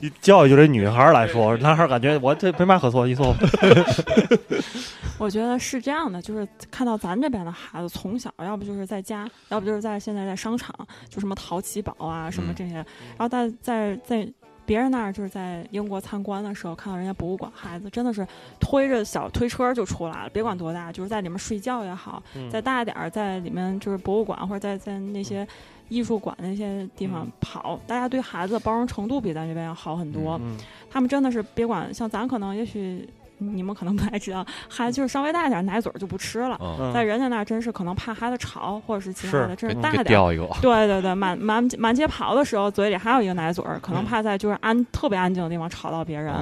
[0.00, 3.38] 你教育就这女孩来说，男孩感觉我这没嘛可错，你说吧？
[5.18, 10.74] 我觉得是这样的，就是看到咱这边的孩子从小，要不就是在家，要不就是在现在在商场，
[11.08, 14.28] 就什么淘气堡啊什么这些，然后在在在
[14.66, 18.26] 别人那儿就是在英国参观的时候，看到人家博物馆孩子真的是
[18.58, 22.50] 推着小推车就出来了，别管多大，就是在里面睡觉也好，嗯。
[22.50, 25.46] 再大一点儿，在里面就是博物馆或者在在那些
[25.88, 27.32] 艺术馆那些地方嗯。
[27.40, 30.38] 跑，大家对孩子的包容程度比咱这边要好很多。
[30.42, 30.56] 嗯。
[30.90, 33.08] 他们真的是别管像咱可能也许
[33.52, 36.58] 你们可能不太知道，孩子就是稍微大一点，奶嘴儿就不吃了。
[36.92, 40.04] 在人家那儿真是可能怕孩子吵，或者是其他的，真是大点儿。
[40.04, 46.34] 给掉一个，对对对，满满满街跑的时候，嘴里还有一个奶嘴儿，可能嗯怕在就是安特别安静的地方吵到别人。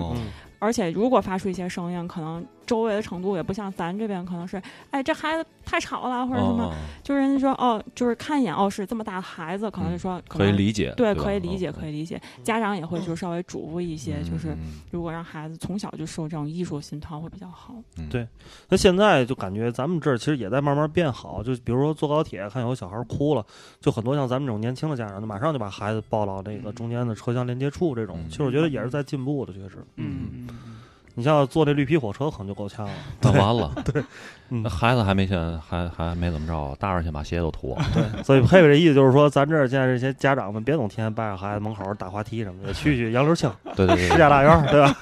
[0.58, 11.58] 而且如果发出一些声音，可能周围的程度也不像咱这边，可能是哎这孩子太吵了，或者什么，哦就是人家说哦，就是看一眼哦是这么大的孩子，可能就说、可能可以理解，对，可以理？
[11.58, 12.18] 解，嗯可以理解。
[12.42, 17.74] 家长也会就稍微嘱咐一些，就是嗯如果让孩子从小就受这种艺术熏陶会比较好。
[17.98, 18.08] 嗯。
[18.08, 18.26] 对
[18.70, 23.44] 那现在就感觉咱们这儿其实也在慢慢变好，就比如说坐高铁看有小孩哭了，
[23.80, 29.76] 就很多像咱们这种年轻的家长，就马上就把孩子抱到那个中间的车厢连接处这种，嗯其实我觉得也是在进步的，确实。
[29.96, 30.81] 嗯嗯嗯
[31.14, 32.92] 你像坐那绿皮火车可能就够呛了。
[33.20, 34.03] 那完了，对
[34.48, 44.96] 那孩子还没先还还没怎么着，大人先把鞋都脱了，对所以佩佩这意思就是说，咱这儿现在这些家长们别总天天抱着孩子门口打滑梯什么的，去去杨柳青、对对对石家大院，对吧？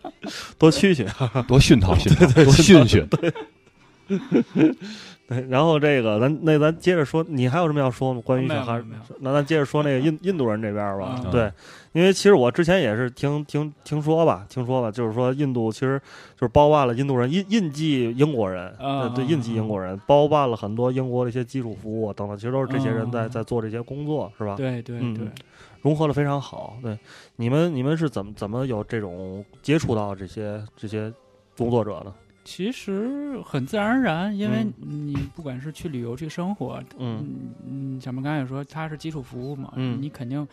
[0.58, 1.04] 多去去。
[1.04, 3.32] 对，多熏陶熏陶，多熏熏，对，
[5.48, 8.22] 然后这个咱那咱接着说，你还有什么要说吗？
[8.24, 8.80] 关于小孩
[9.20, 11.20] 那咱接着说那个 印印度人这边儿吧。
[11.24, 11.52] 嗯对，
[11.92, 16.00] 因为其实我之前也是听听听说吧，听说吧，就是说印度其实
[16.36, 24.54] 就是包办了印度人印印记英国人，嗯对对，印记英国人包办了很多英国的一些基础服务啊等等，其实都是这些人在嗯在做这些工作，是吧？
[24.56, 25.26] 对对嗯对，
[25.82, 26.76] 融合的非常好。
[26.80, 26.96] 对，
[27.34, 31.12] 你们你们是怎么怎么有这种接触到这些这些
[31.58, 32.14] 工作者呢？
[32.46, 35.08] 其实很自然而然，因为嗯。
[35.08, 37.50] 你不管是去旅游去生活，嗯。
[37.66, 40.00] 嗯，小明刚才也说它是基础服务嘛，嗯。
[40.00, 40.46] 你肯定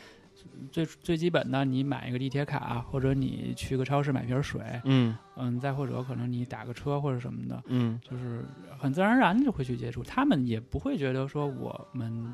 [0.71, 5.15] 最最基本的，你买一个地铁卡，或者你去个超市买瓶水，嗯。
[5.37, 8.01] 嗯，再或者可能你打个车或者什么的，嗯。
[8.03, 8.43] 就是
[8.79, 12.33] 很自然而然就会去接触，他们也不会觉得说我们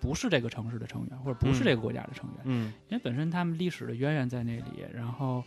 [0.00, 1.64] 不是这个城市的成员，或者不是嗯。
[1.64, 2.72] 这个国家的成员，嗯。
[2.88, 5.44] 因为本身他们历史的渊源在那里，然后，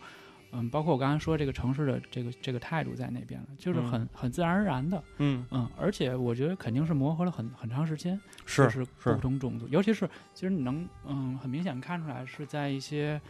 [0.52, 13.20] 嗯，包括我刚才说这个城市的这个这个态度在那边了，就是嗯很、很自然而然的，嗯，嗯，而且我觉得肯定是磨合了很很长时间，是是不同种族，尤其是其实你能嗯很明显看出来是在一些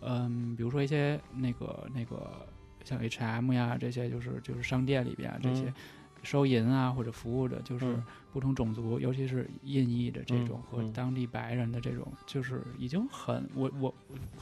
[0.00, 2.46] 嗯，比如说一些那个那个
[2.84, 5.64] 像 H&M 呀这些，就是就是商店里边啊这些。
[5.68, 5.74] 嗯
[6.22, 8.02] 收银啊，或者服务的，就是嗯。
[8.32, 13.94] 不同种族，尤其是印裔的这种、和当地白人的这种，就是已经很我我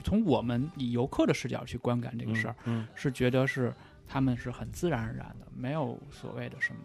[0.05, 3.75] 从我们以游客的视角去观感这个事儿，嗯是觉得是
[4.07, 6.81] 他们是很自然而然的，没有所谓的什么，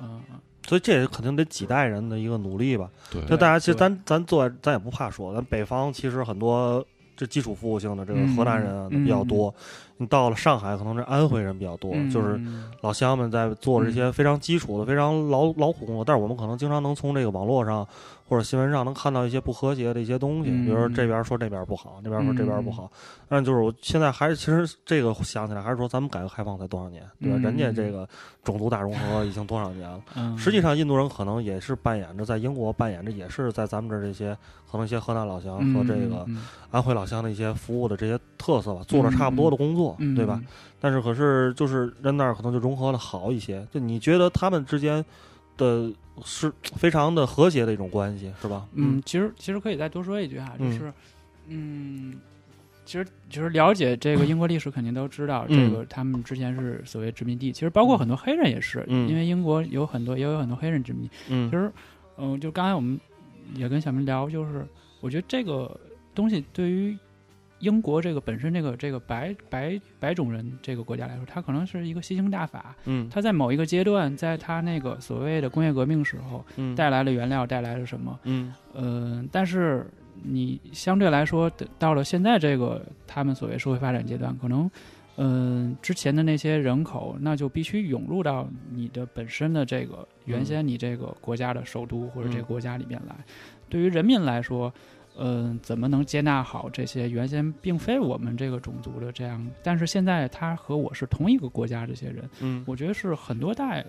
[0.00, 0.20] 嗯、
[0.66, 2.90] 所以这也肯定得几代人的一个努力吧。
[3.08, 3.24] 对。
[3.26, 3.78] 就大家其实对。
[3.78, 9.54] 咱咱做咱也不怕说，咱北方其实很多这基础服务性的这个嗯河南人啊嗯比较多，
[10.02, 12.38] 你到了上海可能是安徽人比较多，嗯就是
[12.82, 17.86] 老乡们在做这些非常基础的、非常劳劳苦工作，但是我们可能经常能从这个网络上
[18.28, 22.90] 或者新闻上能看到一些不和谐的一些东西，嗯比如说这边说这边不好，那边说这边不好。
[23.28, 27.38] 但就是我现在还是其实这个想起来还是说咱们改革开放才多少年，对吧？
[27.38, 28.08] 嗯人家这个
[28.42, 30.00] 种族大融合已经多少年了。
[30.16, 34.36] 嗯，实际上，印度人可能也是扮演着在英国扮演着，也是在咱们这儿这些
[34.70, 40.40] 可能一些河南老乡嗯和这个嗯安徽老乡的一些服务的这些特色吧，做了差不多的工作，嗯对吧？？
[40.80, 45.04] 但是可是就是人那儿可能就融合的好一些，就你觉得他们之间
[45.56, 45.90] 的
[46.24, 48.66] 是非常的和谐的一种关系，是吧？
[48.74, 50.72] 嗯，其实其实可以再多说一句哈，就嗯。
[50.78, 50.92] 是，
[51.48, 52.20] 嗯，
[52.84, 55.70] 其实其实了解这个英国历史，肯定都知道，嗯。
[55.70, 59.08] 这个他们之前是所谓殖民地，其实包括很多黑人也是，嗯。
[59.08, 61.10] 因为英国有很多也有很多黑人殖民地。
[61.28, 61.50] 嗯。
[61.50, 61.72] 其实，
[62.18, 63.00] 嗯、就刚才我们
[63.54, 64.66] 也跟小明聊，就是
[65.00, 65.74] 我觉得这个
[66.14, 66.96] 东西对于
[67.62, 72.74] 英国这个本身这个这个白白白种人这个国家来说，它可能是一个吸星大法。
[72.84, 78.18] 嗯它在某一个阶段，在它那个所谓的工业革命时候，嗯带来了原料，带来了什么？
[78.24, 79.86] 嗯呃，但是
[80.22, 84.68] 你相对来说，到了现在这个他们所谓社会发展阶段，可能，
[85.16, 93.14] 嗯、之前的那些人口，那就必须涌入到你的本身的这个原先你这个国家的首都或者这个国家里面来。
[93.68, 94.72] 对于人民来说，
[95.18, 102.64] 嗯、怎么能接纳好这些原先并非我们这个种族的这样，但是现在他和我是同一个国家这些人，嗯。
[102.66, 103.84] 我觉得是很多代、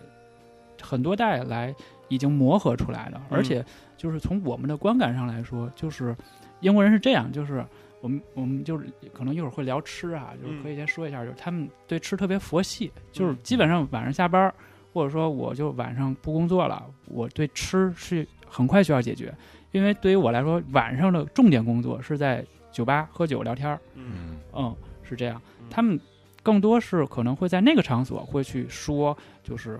[0.81, 1.73] 很多代来
[2.09, 3.63] 已经磨合出来的，嗯而且
[3.95, 6.15] 就是从我们的观感上来说，就是
[6.59, 7.65] 英国人是这样，就是
[8.01, 14.53] 我们我们就是可能一会儿会聊吃啊，就是可以先说一下，就是他们对吃特别佛系，就是基本上晚上下班儿，
[14.91, 19.33] 或者说我就晚上不工作了，我对吃是很快需要解决，
[19.73, 25.99] 因为对于我来说，晚上的重点工作是在酒吧喝酒聊天儿，嗯嗯，是这样，他们
[26.41, 29.77] 更多是可能会在那个场所会去说，就是。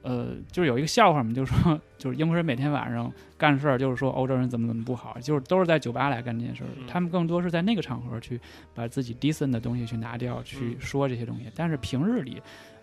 [0.00, 6.68] 呃，就是有一个笑话嘛，就是说，就是英国人每天晚上干事儿，就是说欧洲人怎么怎么不好，就是都是在酒吧来干这件事儿。
[6.78, 8.40] 嗯他们更多是在那个场合去
[8.72, 11.50] 把自己 decent 的东西去拿掉，去说这些东西。
[11.54, 12.40] 但是平日里，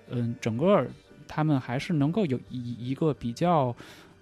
[0.09, 0.85] 嗯，整个
[1.25, 3.73] 他们还是能够有一一个比较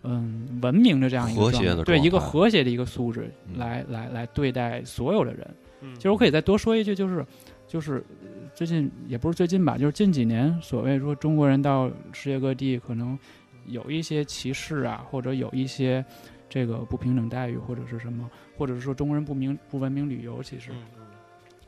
[0.03, 3.57] 嗯文明的这样一个和谐的状态对一个和谐的一个素质嗯。
[3.57, 5.47] 来来来对待所有的人。
[5.81, 5.95] 嗯。
[5.95, 7.25] 其实我可以再多说一句，就是
[7.67, 13.17] 就是呃最近也不是最近吧，就是近几年所谓说中国人到世界各地可能
[13.65, 16.03] 有一些歧视啊，或者有一些
[16.49, 21.05] 这个不平等待遇，或者是什么，或者是说中国人不明不文明旅游，其实嗯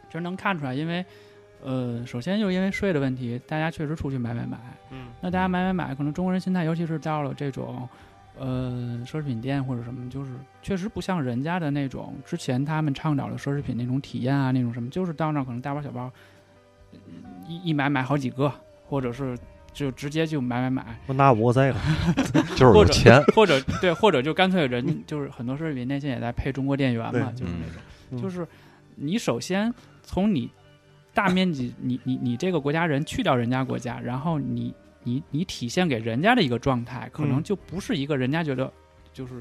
[0.08, 1.04] 其实能看出来，因为
[1.63, 4.58] 呃，首先就是因为税的问题，大家确实出去买买买，
[4.91, 5.08] 嗯。
[5.21, 7.88] 那大家买买买，可能中国人心态，尤其是到了这种
[8.38, 16.12] 呃奢侈品店或者什么，就是确实不像人家的那种之前他们倡导的奢侈品那种体验啊，那种什么，就是到那可能大包小包，
[16.91, 17.00] 呃
[17.48, 18.52] 一一买买好几个，
[18.88, 19.38] 或者是
[19.74, 21.80] 就直接就买买买，我拿五个这个，
[22.56, 28.48] 就是或者有钱，或者对，或者就干脆人就是很多奢侈品店现在也在配中国店员嘛，就是那种，嗯就是
[28.95, 30.50] 你首先从你
[31.13, 34.74] 大面积，你你你这个国家人去掉人家国家，然后你
[35.06, 38.70] 你你体现给人家的一个状态，可能嗯就不是一个人家觉得
[39.13, 39.36] 就是，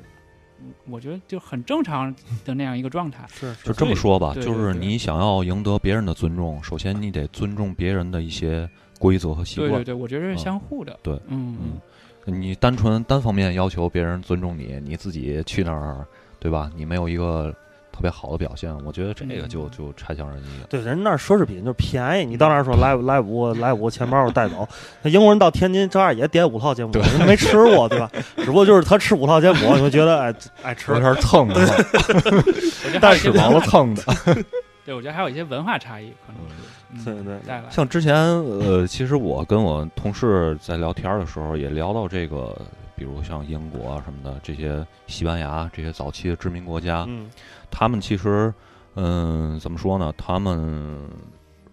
[0.60, 3.26] 嗯我觉得就很正常的那样一个状态。
[3.28, 8.68] 是就这么说吧，就是你想要赢得别人的尊重，首先你得尊重别人的一些
[9.00, 9.70] 规则和习惯。
[9.70, 10.96] 对对对，我觉得是嗯相互的。
[11.02, 11.80] 对嗯
[12.26, 16.06] 嗯，你单纯单方面要求别人尊重你，你自己去那儿，
[16.38, 16.70] 对吧？
[16.76, 17.54] 你没有一个
[17.94, 20.66] 特别好的表现，我觉得这个就嗯就差强人意了。
[20.68, 24.68] 对，人那儿奢侈品就是便宜，你到那儿说来来五个来五个钱包带走，
[25.02, 28.10] 那英国人到天津照样也点五套芥末，人家没吃过对吧？
[28.38, 34.02] 只不过就是他吃五套芥末，你会觉得哎爱吃有，点蹭的，我觉得还有一些吃饱了，蹭的。
[34.84, 37.64] 对我觉得还有一些文化差异，可能是嗯对对带来。
[37.70, 42.54] 像之前呃，其实我跟我同事在聊天的时候，也聊到这个，
[42.94, 47.30] 比如像英国啊什么的这些西班牙这些早期的殖民国家，嗯
[47.76, 48.54] 他们其实
[48.94, 50.14] 嗯、怎么说呢？
[50.16, 51.10] 他们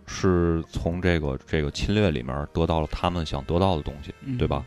[0.08, 4.66] 是从这个这个侵略里面得到了他们想得到的东西，嗯对吧？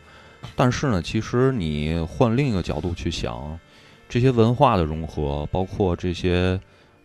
[0.55, 3.59] 但是呢，其实你换另一个角度去想，
[4.07, 6.57] 这些文化的融合，包括这些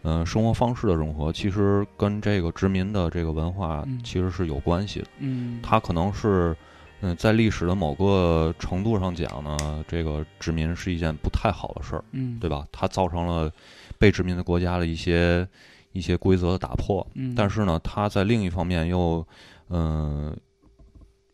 [0.03, 5.07] 嗯、呃生活方式的融合，其实跟这个殖民的这个文化嗯其实是有关系的。
[5.19, 6.57] 嗯，它可能是
[7.03, 12.64] 嗯、在历史的某个程度上讲呢，这个殖民是一件不太好的事儿，嗯对吧？
[12.71, 13.51] 它造成了
[14.01, 15.47] 被殖民的国家的一些
[15.93, 17.07] 一些规则的打破。
[17.15, 19.25] 嗯，但是呢，它在另一方面又
[19.69, 20.35] 嗯、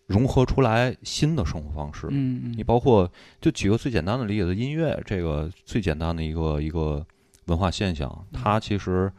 [0.07, 2.09] 融合出来新的生活方式。
[2.11, 7.07] 嗯嗯，你包括就举个最简单的例子，音乐这个最简单的一个一个
[7.47, 8.39] 文化现象，嗯。
[8.39, 9.11] 它其实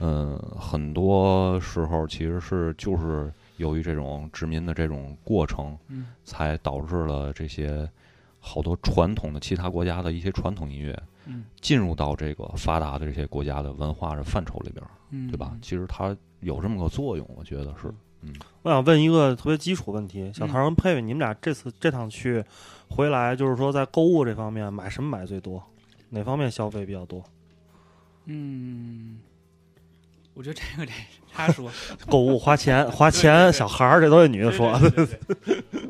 [0.00, 6.08] 嗯、很多时候其实是就是由于这种殖民的这种过程，嗯。
[6.24, 7.88] 才导致了这些
[8.40, 10.92] 好多传统的其他国家的一些传统音乐。
[10.92, 11.08] 嗯
[11.60, 15.56] 进入到这个发达的这些国家的文化的范畴里边，嗯，对吧？
[15.62, 17.88] 其实它有这么个作用，我觉得是。
[18.22, 22.42] 嗯我想问一个特别基础问题，小嗯唐跟佩佩，你们俩这次这趟去
[22.88, 25.62] 回来，就是说在购物这方面买什么买最多？
[26.10, 27.22] 哪方面消费比较多？
[28.24, 29.18] 嗯，
[30.34, 30.92] 我觉得这个得
[31.32, 31.70] 他说，
[32.10, 34.76] 购物花钱花钱，小孩儿这都是女的说。
[34.80, 35.82] 对对对对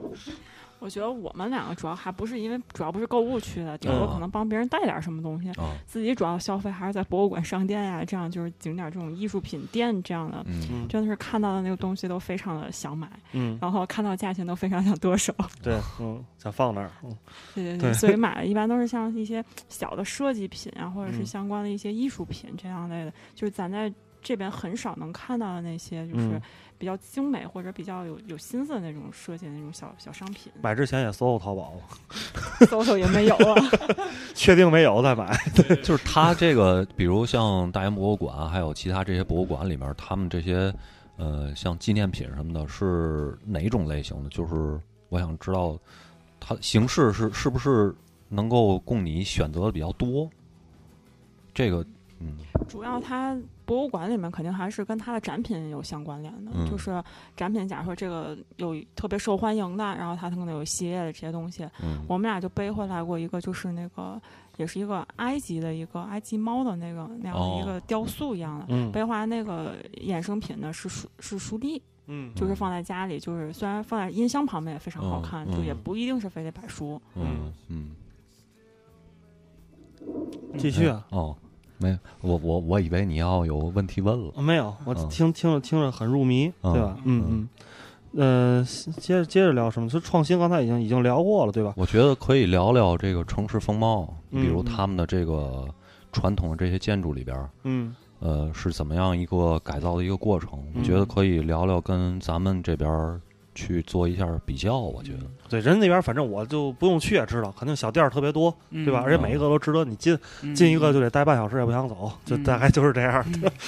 [0.87, 10.47] 我觉得我们两个主要还不是因为主要不是购物去的，顶多嗯可能帮别人带点什么东西，啊，自己主要消费还是在博物馆、商店呀、这样就是景点这种艺术品店这样的。
[10.89, 15.35] 真的是看到的那个东西都非常的想买，嗯，然后看到价钱都非常想剁手。
[15.61, 16.89] 对，嗯，想放那儿。
[17.03, 17.13] 嗯
[17.53, 23.93] 对对对所以买的一般都是像一些小的设计品啊，或者是嗯相关的一些艺术品这样类的，就是咱在
[24.27, 26.43] 这边很少能看到的那些，就是嗯，
[26.77, 30.53] 比较精美或者比较有有心思的那种设计的那种小小商品。
[30.61, 31.75] 买之前也搜搜淘宝，
[32.67, 33.55] 搜搜也没有啊。
[34.35, 35.33] 确定没有再买。
[35.55, 40.75] 对就是它这个，比如像大英博物馆，还有其他这些博物馆里面，他们这些
[41.17, 44.29] 呃，像纪念品什么的，是哪种类型的？
[44.31, 44.77] 就是
[45.09, 45.79] 我想知道
[46.41, 47.95] 它形式是是不是
[48.29, 50.29] 能够供你选择的比较多？
[51.55, 51.87] 这个，
[52.21, 52.37] 嗯
[52.69, 57.03] 主要它博物馆里面肯定还是跟它的展品有相关联的，嗯就是
[57.37, 61.65] 展品，假如说这个有特别受欢迎的，然后它可能有一系列的这些东西。
[61.83, 64.21] 嗯我们俩就背回来过一个，就是那个
[64.57, 68.67] 也是一个埃及的一个埃及猫的那个那样的一个雕塑一样的。
[68.69, 77.01] 嗯北华那个衍生品呢是书是书立，嗯就是放在家里，就是虽然放在音箱旁边也非常好嗯看，就也嗯不一定是非得摆书。
[77.15, 77.91] 嗯嗯，
[80.59, 81.07] 继续啊。
[81.11, 81.37] 哦，
[81.79, 84.33] 没有，我我我以为你要有问题问了。
[84.43, 86.97] 没有，我嗯听听着听着很入迷，嗯对吧？
[87.05, 87.49] 嗯嗯
[88.15, 88.65] 嗯，呃，
[88.99, 89.89] 接着接着聊什么？
[89.89, 91.75] 就创新刚才已经已经聊过了，对吧？
[91.77, 95.69] 我觉得可以聊聊这个城市风貌，嗯比如他们的这个
[96.13, 100.53] 传统的这些建筑里边儿，嗯呃，是怎么样一个改造的一个过程？
[100.75, 103.21] 我嗯觉得可以聊聊跟咱们这边儿
[103.57, 104.79] 去做一下比较。
[104.79, 109.01] 我觉得，对，人那边反正我就不用去也知道，肯定小店儿特别多，对吧？
[109.01, 113.25] 嗯而且每一个都值得你进，嗯进一个就得待半小时也不想走，就嗯大概就是这样。
[113.43, 113.51] 嗯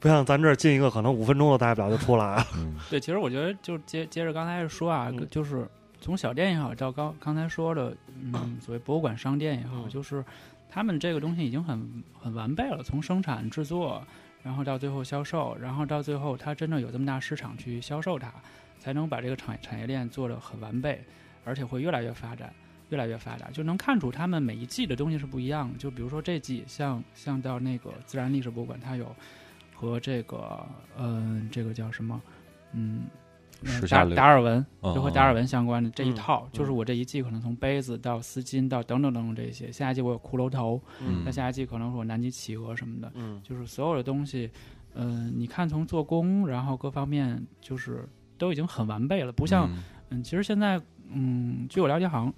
[0.00, 2.44] 不像咱这儿进一个可能五分钟都待不了就出来了。
[2.56, 5.64] 嗯对，其实我觉得就接接着刚才说啊，嗯就是
[6.00, 10.24] 从小店也好，到刚刚才说的，嗯，所谓博物馆商店也好，嗯就是
[10.68, 14.02] 他们这个东西已经很很完备了，从生产制作，
[14.42, 18.32] 然后到最后销售，然后到最后它真正有这么大市场去销售它，
[18.82, 21.00] 才能把这个产产业链做得很完备，
[21.44, 22.52] 而且会越来越发展。
[22.90, 25.78] 越来越发展，就能看出他们每一季的东西是不一样的。
[25.78, 29.06] 就比如说这季，像像到那个自然历史博物馆，它有
[29.74, 30.62] 和这个
[30.98, 32.20] 嗯、这个叫什么
[32.72, 33.04] 嗯。
[33.64, 44.50] 呃达时下流达尔文，嗯就和达尔文相关的这一嗯套，就是嗯我这一季可能从杯子到丝巾到等等等等这些，下一季我有骷髅头，嗯那下一季可能是我南极企鹅什么的，嗯就是所有的东西，
[44.94, 48.06] 嗯、你看从做工，然后各方面就是
[48.42, 49.84] 都已经很完备了，不像嗯。
[50.10, 50.82] 嗯，其实现在，
[51.12, 52.34] 嗯，据我了解，好像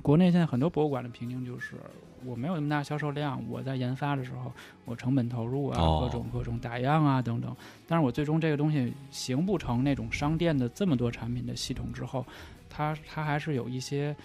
[0.00, 1.76] 国内现在很多博物馆的瓶颈就是，
[2.24, 4.50] 我没有那么大销售量，我在研发的时候，
[4.86, 7.54] 我成本投入啊，哦各种各种打样啊等等，
[7.86, 12.24] 但是我最终这个东西形不成那种商店的这么多产品的系统之后，
[12.70, 14.16] 它它还是有一些。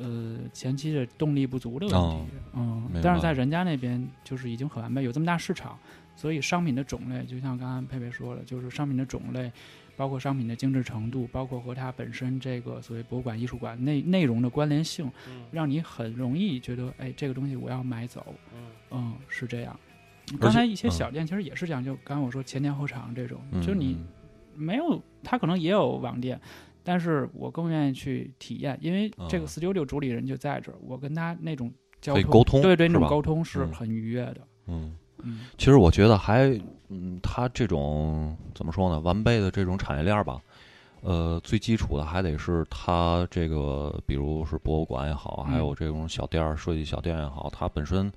[0.00, 3.32] 呃，前期的动力不足的问题，哦嗯明，但是在。
[3.32, 5.76] 人家那边就是已经很完备，有这么大市场，
[6.14, 9.50] 所以商品的种类，就像刚刚佩佩说的，就是商品的种类，
[9.98, 15.42] 包括商品的精致程度，包括和它本身这个所谓博物馆、艺术馆内内容的关联性，嗯。
[15.50, 18.24] 让你很容易觉得，哎，这个东西我要买走，
[18.54, 18.70] 嗯。
[18.92, 19.78] 嗯，是这样。
[20.38, 23.98] 刚才一些小店其实也是这样，就刚刚我说前店后厂这种，嗯就是你
[24.54, 26.40] 没有，它可能也有网店，
[26.84, 33.72] 但是我更愿意去体验，因为这个啊 Studio 主理人就在这儿，我跟他那种交通，沟通对对，那种沟通是嗯。
[33.72, 34.94] 很愉悦的，嗯。
[35.22, 36.48] 嗯其实我觉得还，
[36.88, 39.00] 嗯，它这种怎么说呢？
[39.00, 40.40] 完备的这种产业链儿吧，
[41.02, 48.10] 呃，最基础的还得是它这个，比如是博物馆也好，还有这种小店儿、设计小店也好，它本身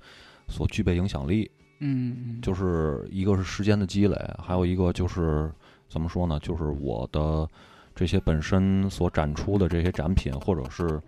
[0.48, 1.50] 所具备影响力，
[1.80, 5.50] 嗯，就是一个是时间的积累，还有一个就是
[5.88, 6.38] 怎么说呢？
[6.40, 7.48] 就是我的
[7.94, 11.00] 这些本身所展出的这些展品，或者是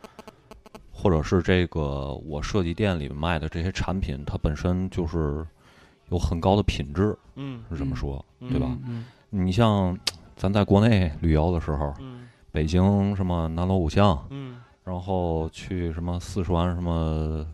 [0.93, 5.45] 或者是这个我设计店里卖的这些产品，它本身就是
[6.11, 7.63] 有很高的品质，嗯。
[7.71, 8.51] 是这么说，嗯。
[8.51, 8.77] 对吧？
[8.87, 9.99] 嗯你像
[10.37, 12.29] 咱在国内旅游的时候，嗯。
[12.53, 14.57] 北京什么南锣鼓巷，嗯。
[14.85, 17.45] 然后去什么四川什么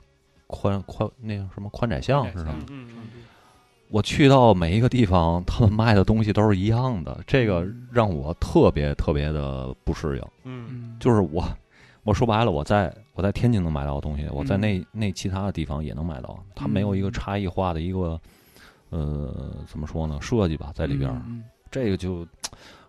[0.46, 2.54] 宽宽那个什么宽窄巷是什么？
[2.70, 3.04] 嗯嗯
[3.88, 10.22] 我去到每一个地方，他们卖的东西都是一样的，这个让我特别特别的不适应。
[10.44, 10.66] 嗯。
[10.70, 11.44] 嗯，就是我，
[12.04, 14.60] 我说白了，我在我在天津能买到的东西，我在嗯。
[14.60, 18.20] 那那其他的地方也能买到，它没有一个差异化的一个，
[18.90, 21.10] 呃，怎么说呢，设计吧，在里边
[21.70, 22.26] 这个就。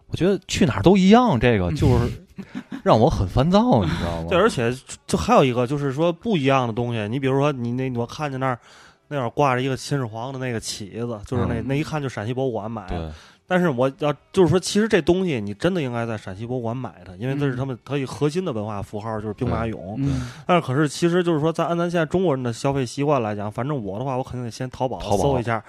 [0.07, 2.11] 我觉得去哪儿都一样，这个就是
[2.83, 4.27] 让我很烦躁，你知道吗？
[4.27, 4.69] 对，而且
[5.07, 8.59] 就还有一个就是说不一样的东西，你比如说你那我看见那儿
[9.07, 12.97] 那儿挂着一个秦始皇的那个旗子，就是那、嗯那一看就陕西博物馆买的。
[12.97, 13.11] 对，
[13.51, 19.95] 但是我要就是说，其实这东西你真的应该在陕西博物馆买它，因为这是他们它一核心的文化符号，就是兵马俑。
[19.97, 25.61] 嗯但是可是其实就是说，在按咱现在中国人的消费习惯来讲，反正我的话，我肯定得先淘宝淘宝搜一下。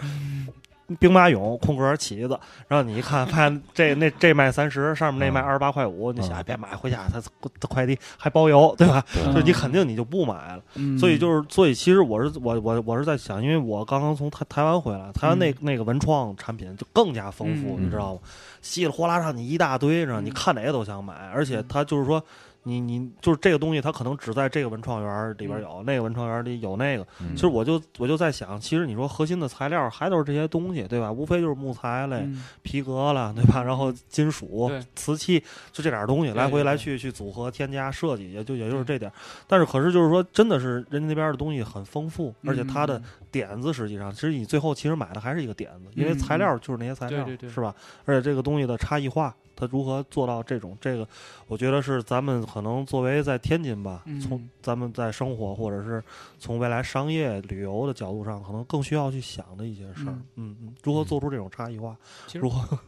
[0.96, 2.38] 兵马俑空格旗子，
[2.68, 7.20] 然后你一看，发现这 那这卖三十，上面那卖嗯二十八块五，你嗯想哎别买回家，他
[7.60, 9.04] 他快递还包邮，对吧？
[9.14, 10.62] 对就你肯定你就不买了。
[10.74, 18.20] 嗯，所以就是，所以其实我是我我我是在想，因为我刚刚从台台湾回来，台湾那、嗯那个文创产品就更加丰富，嗯你知道吗？
[18.60, 22.22] 稀里哗啦让你一大堆，让你嗯看哪个都想买，而且他就是说。
[22.64, 27.06] 你你就是这个东西，它可能只在这个文创园里边有，那个文创园里有那个。
[27.20, 31.10] 嗯其实我就我就在想，其实你说核心的材料还都是这些东西，对吧？
[31.10, 33.62] 无非就是木材类、嗯皮革了，对吧？
[33.62, 35.40] 然后金属对、瓷器，
[35.72, 39.14] 就这点儿东西来回来去去组合、添加、设计，也就也就是这点儿。
[39.46, 47.74] 但是可是就是说，真的是人家那边的东西很丰富，而且它的嗯点子实际上，其实你最后其实买的还是一个点子，因为嗯材料就是那些材料，对对对是吧？
[48.04, 51.06] 而且这个东西的差异化，它如何做到这种这个，
[51.46, 56.02] 我觉得是咱们可能作为在天津吧，嗯从咱们在生活或者是
[56.38, 60.12] 从未来商业旅游的角度上，可能更需要去想的一些事儿。
[60.12, 61.96] 嗯嗯嗯，如何做出这种差异化？
[62.26, 62.78] 其实如何？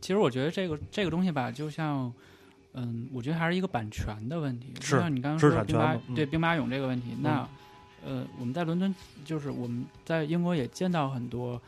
[0.00, 2.12] 其实我觉得这个这个东西吧，就像，
[2.74, 4.72] 嗯，我觉得还是一个版权的问题。
[4.74, 7.48] 就是像你刚刚说兵马产权嘛嗯对兵马俑这个问题，那
[8.04, 8.94] 呃，我们在伦敦，
[9.24, 11.58] 就是我们在英国也见到很多，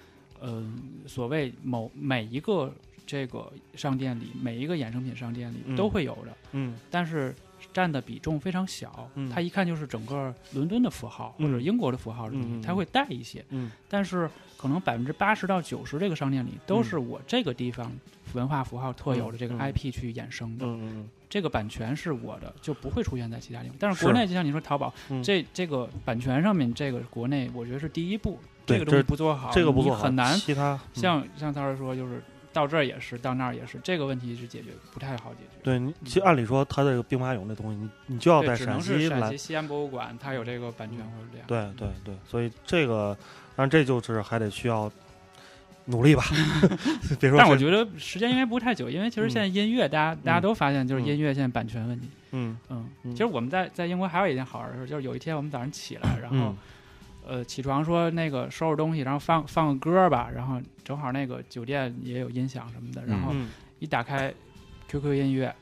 [0.42, 2.70] 嗯、所谓某每一个
[3.06, 5.76] 这个商店里，每一个衍生品商店里嗯。
[5.76, 6.76] 都会有的，嗯。
[6.90, 7.34] 但是
[7.72, 9.08] 占的比重非常小。
[9.14, 9.30] 嗯。
[9.30, 11.62] 它一看就是整个伦敦的符号或者嗯。
[11.62, 13.44] 英国的符号嗯嗯它会带一些。
[13.50, 13.70] 嗯。
[13.88, 17.90] 但是可能百分之八十到九十这个商店里都是我这个地方
[18.32, 23.76] 文化符号特有的这个 IP 去衍生的，嗯嗯这个版权是我的，就不会出现在其他地方。
[23.78, 25.22] 但是是国内就像你说淘宝，嗯。
[25.22, 30.34] 这这个版权上面这个国内我觉得是第一步，这个东西不做好，这个不做好你很难。
[30.36, 31.00] 其他嗯。
[31.00, 32.22] 像像他说就是
[32.56, 35.60] 到这儿也是，到那儿也是，这个问题是解决不太好解决。
[35.62, 41.46] 对你，其实按理说，它这个兵马俑这东西，你你就要，在陕西陕西，西安博物馆，它有这个版权或者这样。
[41.46, 43.14] 对对对，所以这个，
[43.54, 44.90] 但这就是还得需要
[45.84, 46.24] 努力吧。
[47.20, 52.08] 别说，但我觉得时间应该不太久，因为其实嗯现在音乐，大家大家嗯都发现就是嗯音乐现在版权问题。
[52.32, 56.56] 嗯嗯，嗯其实我们在在英国还有一件好玩的事，就是有一天我们早上起来，然后、嗯
[57.26, 64.32] 呃起床说那个收拾东西，然后放放个歌吧，然后正好那个酒店也有音响什么的，然后嗯一打开
[64.88, 65.54] QQ 音乐。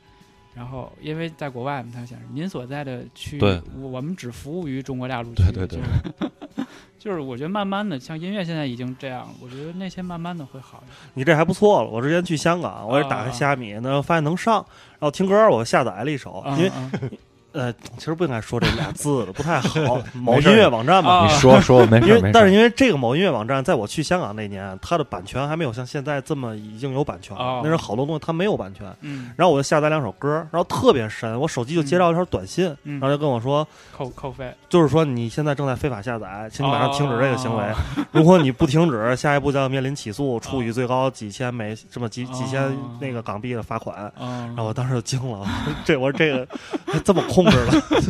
[0.53, 5.43] 然后，因为在国外嘛，它显示您所在的区域对，我我们只服务于中国大陆区。
[5.43, 6.65] 对对对就是，
[6.97, 10.95] 就是我觉得慢慢的，像音乐现在已经这样，我觉得那些慢慢的会好一点。
[11.13, 11.89] 你这还不错了。
[11.89, 17.11] 我之前去香港，我也打开啊虾米，那发现能上，然后听歌我下载了一首，因为嗯
[17.55, 19.99] 呃，其实不应该说这俩字的，不太好。
[20.13, 22.25] 某音乐网站嘛，啊你说说没因事没事。
[22.25, 27.61] 为但是因为这个某音乐网站，在我去香港那年，它的版权还没有像现在这么已经有版权了哦。
[27.63, 37.63] 那时候好多东西它没有版权，嗯，然后我就下载两首歌，然后特别神，我手机就接到一条短信，嗯然后就跟我说，扣扣费，就是说你现在正在非法下载，请你马上停止这个行为。
[37.63, 37.75] 哦
[38.11, 44.11] 如果你不停止，下一步将要面临起诉，处以最高几千美这么几几千哦那个港币的罚款。
[44.19, 45.45] 嗯，然后我当时就惊了，
[45.83, 46.47] 这我说这个
[46.85, 47.57] 还 这么控制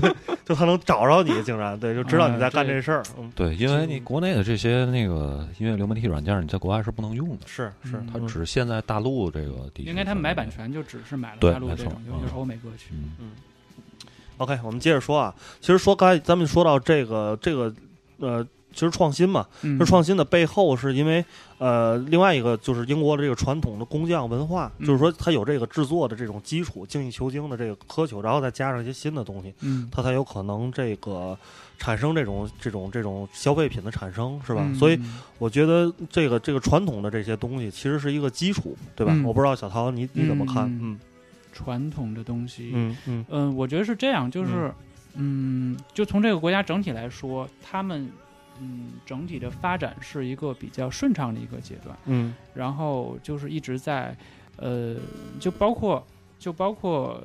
[0.07, 0.15] 了，
[0.45, 3.03] 就他能找着你，竟然对，就知道你在干这事儿。
[3.17, 9.89] 嗯，对，因为你国内的这些那个音乐流媒体软件，你在国外是不能用的，是是嗯，它只限在大陆这个地区。
[9.89, 10.49] 应该他们买版。
[10.49, 12.93] 权就只是买了大陆这种，没错尤其是欧美歌曲。
[13.19, 13.31] 嗯
[14.37, 17.73] OK，我们接着说啊，其实说刚才咱们说到这个这个
[18.19, 18.45] 呃。
[18.75, 19.79] 其实创新嘛，嗯。
[19.79, 21.25] 这创新的背后是因为，
[21.57, 24.85] 呃，另外一个就是英国的这个传统的工匠文化，嗯。
[24.85, 31.35] 就是说它有这个制作的这种基础，精益求精的这个苛求，然后再加上一些新的东西，嗯，它才有可能这个
[31.79, 34.61] 产生这种这种这种消费品的产生，是吧？
[34.63, 34.99] 嗯所以
[35.39, 39.13] 我觉得这个这个传统的这些东西其实是一个基础，对吧？
[39.15, 39.23] 嗯。
[39.23, 40.65] 我不知道小陶你你怎么看？
[40.65, 40.99] 嗯嗯。
[41.57, 43.25] 传统的东西，嗯嗯。
[43.29, 44.69] 嗯，我觉得是这样，就是，
[45.13, 48.11] 嗯，就从这个国家整体来说，他们，
[48.59, 52.33] 嗯，整体的发展是一个比较顺畅的一个阶段，嗯。
[52.53, 54.15] 然后就是一直在，
[54.57, 54.95] 呃，
[55.39, 56.05] 就包括
[56.39, 57.21] 就包括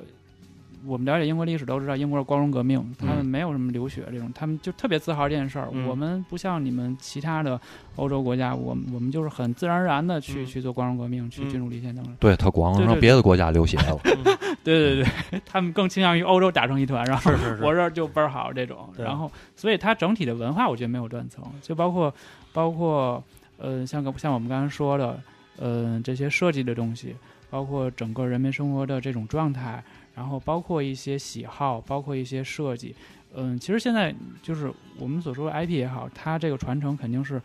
[0.85, 5.67] 我们了解英国历史都知道，英国是光荣革命，他们没有什么流血这种，他们就特别自豪这件事儿。
[5.71, 5.87] 嗯。
[5.87, 7.59] 我们不像你们其他的
[7.95, 10.45] 欧洲国家，我们我们就是很自然而然的去、嗯。
[10.45, 11.49] 去做光荣革命，去嗯。
[11.49, 12.15] 进入立宪等等。
[12.19, 13.99] 对他光对对让别的国家流血了。
[14.05, 14.23] 嗯，
[14.63, 18.89] 对对对，他们更倾向于欧洲打成一团，然后是是是， 我这儿就倍儿好这种。
[18.97, 22.13] 然后，所以它整体的文化我觉得没有断层，就包括
[22.53, 23.23] 包括
[23.57, 25.19] 呃，像个像我们刚才说的，
[25.57, 27.15] 呃，这些设计的东西，
[27.49, 29.83] 包括整个人民生活的这种状态，
[30.15, 32.95] 然后包括一些喜好，包括一些设计。
[33.33, 37.41] 嗯，其实现在就是我们所说的 IP 也好，它这个传承肯定是。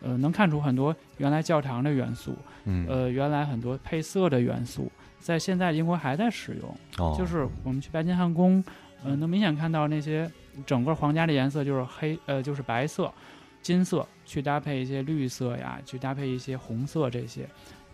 [0.00, 2.32] 呃，能看出很多原来教堂的元素，
[2.66, 4.88] 嗯，呃，原来很多配色的元素，
[5.18, 6.76] 在现在英国还在使用。
[6.98, 8.62] 哦，就是我们去白金汉宫，
[9.02, 10.30] 呃，能明显看到那些
[10.64, 13.12] 整个皇家的颜色就是黑，呃，就是白色、
[13.60, 17.48] 金色，去搭配一些绿色呀，去搭配一些红色这些，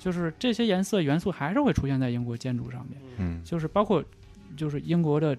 [0.05, 4.05] 就是这些颜色元素还是会出现在英国建筑上面，嗯就是包括
[4.55, 5.35] 就是英国的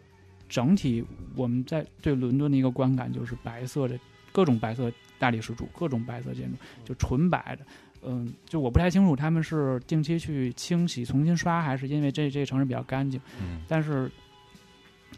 [0.50, 1.06] 整体，
[1.36, 4.00] 我们在对伦敦的一个观感就是白色的
[4.32, 7.64] 各种白色大理石柱，各种白色建筑，就纯白的。
[8.08, 13.22] 嗯，就我不太清楚他们是定期去清洗、重新刷，还是因为这这个城市比较干净。
[13.40, 14.12] 嗯但是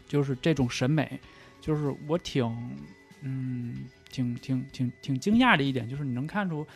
[0.06, 1.18] 就是这种审美，
[1.60, 2.44] 就是我挺
[3.22, 6.66] 嗯挺挺挺挺惊讶的一点，就是你能看出，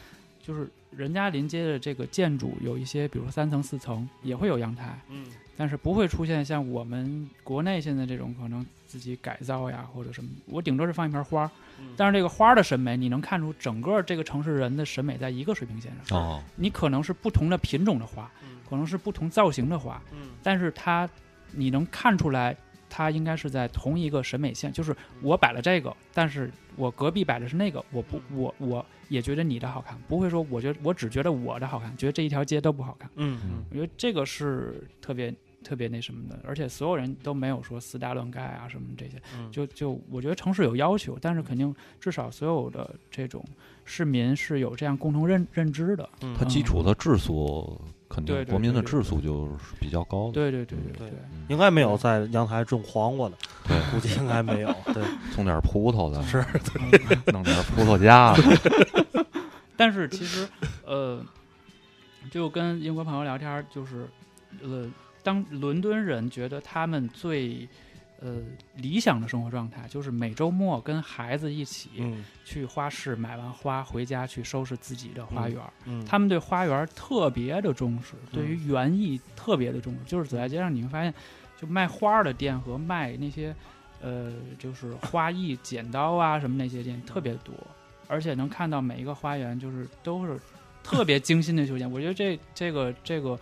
[0.43, 5.27] 就是人家临街的这个建筑有一些，比如说三层四层也会有阳台，嗯。
[5.55, 11.49] 但是不会出现像我们国内现在这种可能自己改造呀或者什么，我顶多是放一盆花
[11.95, 18.29] 但是这个花儿的审美，你能看出整个这个城市人的审美在一个水平线上，哦，你可能是不同的品种的花，
[18.69, 20.31] 可能是不同造型的花，嗯。
[20.43, 21.09] 但是它
[21.51, 22.57] 你能看出来
[22.95, 33.11] 它应该是在同一个审美线，就是我摆了这个，但是我隔壁摆的是那个，我不我我也觉得你的好看，不会说我觉得我只觉得我的好看，觉得这一条街都不好看。
[33.15, 35.35] 嗯嗯我觉得这个是特别
[35.65, 43.43] 特别那什么的，而且所有人都没有说私搭乱盖啊什么这些，嗯，就就我觉得城市有要求，但是肯定至少所有的这种
[43.87, 46.07] 市民是有这样共同认认知的。
[46.21, 47.81] 嗯它基础的质素
[48.13, 50.33] 肯定国民的质素就是比较高的。
[50.33, 53.37] 对对对对对，嗯应该没有在阳台种黄瓜的，
[53.67, 54.69] 对， 估计应该没有。
[54.93, 55.03] 对，
[55.35, 56.45] 种点葡萄的，是。
[57.33, 58.43] 弄点葡萄架子。
[59.77, 60.47] 但是其实，
[60.85, 61.25] 呃，
[62.31, 64.07] 就跟英国朋友聊天，就是，
[64.63, 64.89] 呃，
[65.23, 67.67] 当伦敦人觉得他们最，
[68.25, 68.37] 呃，
[68.77, 75.73] 理想的生活状态，就是每周末跟孩子一起嗯去花市买完花回家去收拾自己的花园儿。
[75.87, 79.99] 嗯，他们对花园儿特别的重视，对于园艺特别的重视。
[80.07, 81.13] 就是走在街上，你会发现，
[81.61, 83.53] 就卖花儿的店和卖那些，
[84.01, 87.53] 呃，就是花艺、剪刀啊什么那些店特别多，
[88.07, 90.39] 而且能看到每一个花园就是都是
[90.85, 91.91] 特别精心的修剪。
[91.91, 93.37] 我觉得这这个这个，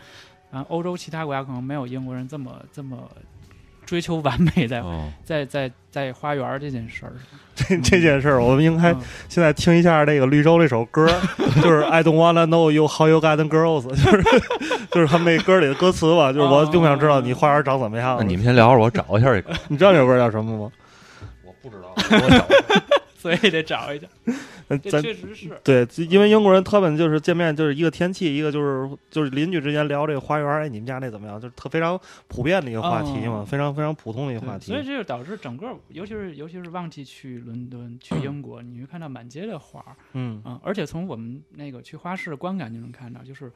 [0.51, 3.11] 啊，欧洲其他国家可能没有英国人这么这么
[3.91, 7.13] 追求完美在嗯，在在在花园这件事儿。
[7.57, 11.09] 这这件事儿，我们应该嗯现在听一下这个绿洲这首歌，
[11.61, 14.23] 就是 I don't wanna know you how you got the girls， 就是
[14.93, 18.17] 就是他们那歌里的歌词吧，就是我并不想知道你花园长怎么样。
[18.17, 19.53] 那你们先聊着，我找一下这个。
[19.67, 20.71] 你知道这首歌叫什么吗？
[21.45, 22.47] 我不知道，我找。
[23.23, 24.33] 所以得找一下， 这
[24.69, 25.61] 那咱确实是。
[25.63, 31.39] 对，因为英国人他们就是见面就是一个天气，一个就是就是邻居之间聊这个花园，哎，你们家那怎么样？
[31.39, 34.67] 就是特非常普遍的一个话题嘛，哦非常非常普通的一个话题。
[34.73, 43.53] 所以这就导致整个，尤其是尤其是旺季去伦敦、去英国，你会看到满街的花儿，嗯嗯，而且从我们那个去花市的观感就能看到，就是，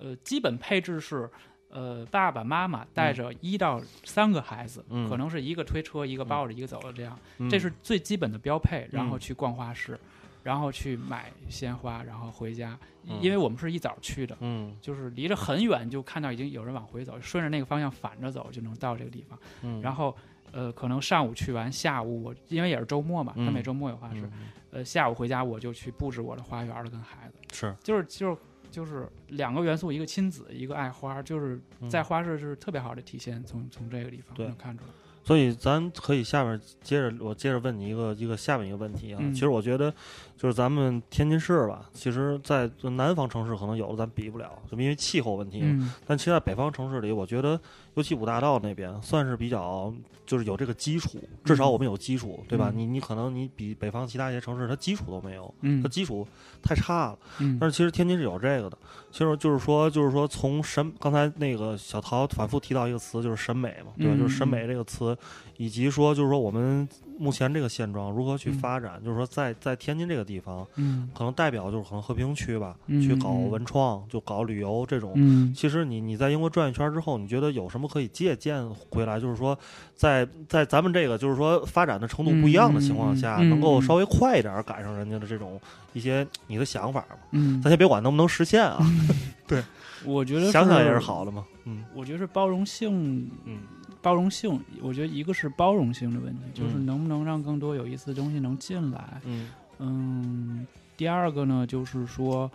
[0.00, 1.28] 呃，基本配置是，
[1.68, 5.08] 呃，爸爸妈妈带着一到三个孩子，嗯。
[5.08, 7.50] 可能是一个推车，一个抱着，一个走的这样，嗯。
[7.50, 9.18] 这是最基本的标配，然后嗯。
[9.18, 9.98] 去逛花市，
[10.42, 13.18] 然后去买鲜花，然后回家，嗯。
[13.20, 14.74] 因为我们是一早去的，嗯。
[14.80, 19.38] 就是离着很远就看到已经有人往回走，顺着那个方向反着走就能到这个地方。
[19.62, 20.16] 嗯，然后
[20.52, 23.52] 呃，可能上午去完，下午我因为也是周末嘛，他嗯。
[23.52, 24.32] 每周末有花市，嗯。
[24.70, 27.74] 呃，下午回家我就去布置我的花园了，跟孩子，是。
[27.82, 28.36] 就是就是
[28.70, 34.90] 就是两个元素，一个亲子，一个爱花，就是在嗯花市是特别好的体现，从从这个地方对能看出来。
[35.24, 39.18] 所以咱可以下面接着我接着问你一个一个下面一个问题啊。
[39.20, 39.92] 嗯其实我觉得，
[40.36, 45.60] 就是咱们天津市吧，其实在南方城市可能有的咱比不了，就因为气候问题。
[45.62, 47.58] 嗯但其实在北方城市里，我觉得
[47.94, 49.92] 尤其五大道那边算是比较
[50.26, 52.70] 就是有这个基础，至少我们有基础，对吧？
[52.74, 56.26] 嗯你你可能你比北方其他一些城市，它基础都没有，嗯它基础
[56.62, 57.18] 太差了。
[57.38, 58.76] 嗯但是其实天津是有这个的，
[59.10, 64.12] 其实就是说，就是说从审，刚才那个小陶反复提到一个词，就是审美嘛，对吧？
[64.14, 65.16] 嗯就是审美这个词，
[65.58, 66.86] 以及说就是说我们
[67.18, 75.12] 目前这个现状如何去嗯发展，就是说在在天津这个地方，嗯可能代表就是可能和平区吧，嗯去搞嗯文创，就搞旅游这种。
[75.16, 79.18] 嗯其实你你在英国转一圈之后，你觉得有什么可以借鉴回来？
[79.18, 79.58] 就是说
[79.94, 85.58] 在，在咱们这个就是说发展的程度不一样的情况下，能够稍微快一点儿赶上人家的这种
[85.94, 87.16] 一些你的想法嘛？
[87.32, 88.78] 嗯咱先别管能不能实现啊，
[89.48, 89.62] 对
[90.04, 91.44] 我觉得想想也是好的嘛。
[91.64, 93.58] 嗯我觉得是包容性嗯
[94.06, 99.20] 包容性，我觉得一个是包容性的问题，就是嗯能不能让更多有意思的东西能进来。
[99.24, 99.50] 嗯
[99.80, 100.64] 嗯，
[100.96, 102.48] 第二个呢，就是说，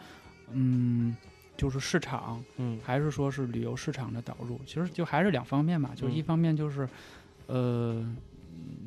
[0.53, 1.13] 嗯，
[1.57, 5.91] 就是市场，嗯还是说是旅游市场的导入，其实就还是两方面嘛。
[5.93, 6.87] 就是一嗯方面就是，
[7.47, 8.01] 呃，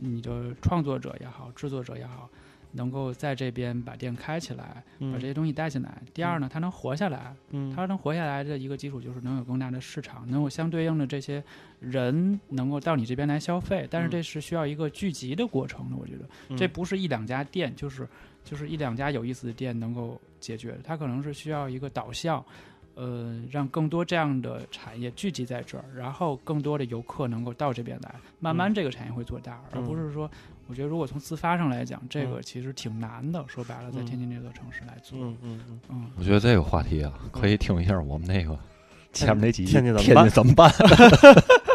[0.01, 2.31] 你的创作者也好，制作者也好，
[2.75, 6.03] 能够在这边把店开起来，把这嗯些东西带进来。
[6.13, 11.43] 第二呢，它能活下来，嗯，它能活下来的一个基础就是能有更大的市场，能有相对应的这些
[11.81, 15.97] 人能够到你这边来消费，但是嗯这是需要一个聚集的过程的。
[15.97, 18.09] 我觉得这嗯不是一两家店，就是
[18.45, 22.45] 就是一两家有意思的店能够解决的，它可能是需要一个导向。
[22.95, 30.31] 呃，让更多这样的产业聚集在这儿，然后更多的游客能够到这边来，慢慢嗯这个产业会做大，而不嗯是说，
[30.67, 33.45] 我觉得如果从自发上来讲，这个嗯其实挺难的。
[33.49, 38.59] 说白了，在嗯天津这座城市来做，嗯嗯嗯，嗯，我觉得这个话题啊，可以听一下我们那个
[39.13, 40.25] 前面那几集天津怎么办？
[40.25, 40.71] 津怎么办？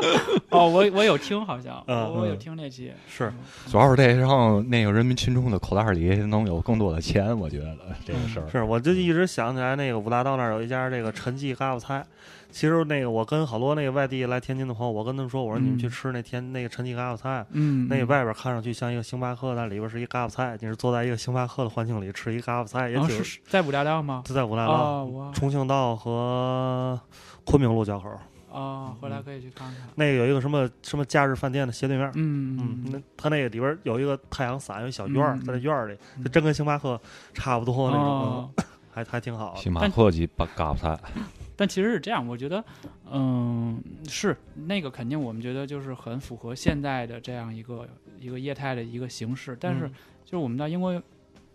[0.50, 3.34] 哦，我我有听，好像嗯我我有嗯听那期，是嗯
[3.72, 8.48] 主要是得让那个人民群众的口袋里能有更多的钱，我觉得这个事儿。
[8.50, 12.06] 是，我就一直想起来那个五大道那儿有一家这个陈记嘎巴菜。
[12.52, 20.58] 其实那个我跟好多那个外地来天津的朋友，我跟他们说，我说你们去嗯吃那天那个陈记嘎巴菜，嗯，那嗯外边看上去像一个星巴克，但里边是一嘎巴菜。
[20.60, 24.24] 你是坐在一个星巴克的环境里吃一嘎巴菜，也哦挺在五大道吗？
[24.26, 27.00] 就在五大道、哦，重庆道和
[27.46, 28.10] 昆明路交口。
[28.52, 29.88] 啊，回来可以去看看。
[29.96, 37.00] 那个有一个什么什么假日饭店的斜对面，嗯嗯，那他那个里边有一个太阳伞，有一小院儿，嗯在那院儿里，嗯就真跟星巴克
[37.34, 38.54] 差不多那种，
[38.92, 39.56] 还还挺好。
[39.56, 41.00] 星巴克级巴嘎巴菜，
[41.56, 42.64] 但其实是这样，我觉得，
[43.12, 47.88] 嗯，是那个肯定，我们觉得就是很符合现在的这样一个
[48.20, 49.56] 一个业态的一个形式。
[49.60, 49.94] 但是，嗯
[50.26, 50.92] 就是我们到英国，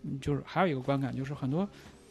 [0.03, 1.67] 嗯就是还有一个观感，就是很多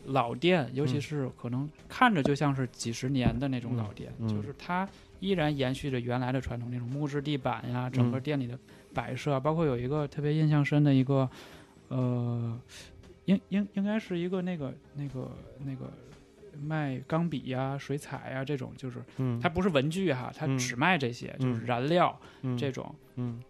[0.06, 1.00] 老店，尤其嗯。
[1.00, 4.88] 是可能看着就像是几十年的那种老店，就是它
[5.20, 8.58] 依然延续着原来的传统，那种木质地板呀，整个嗯店里的
[8.92, 11.28] 摆设啊，包括有一个特别印象深的一个，
[11.88, 12.58] 呃，
[13.24, 15.30] 应应应该是一个那个那个
[15.64, 15.90] 那个
[16.62, 20.58] 卖钢笔呀、水彩呀这种，就是嗯，它不是文具哈，它嗯。
[20.58, 21.66] 只卖这些，就是嗯。
[21.66, 22.56] 燃料嗯。
[22.56, 23.40] 这种，嗯。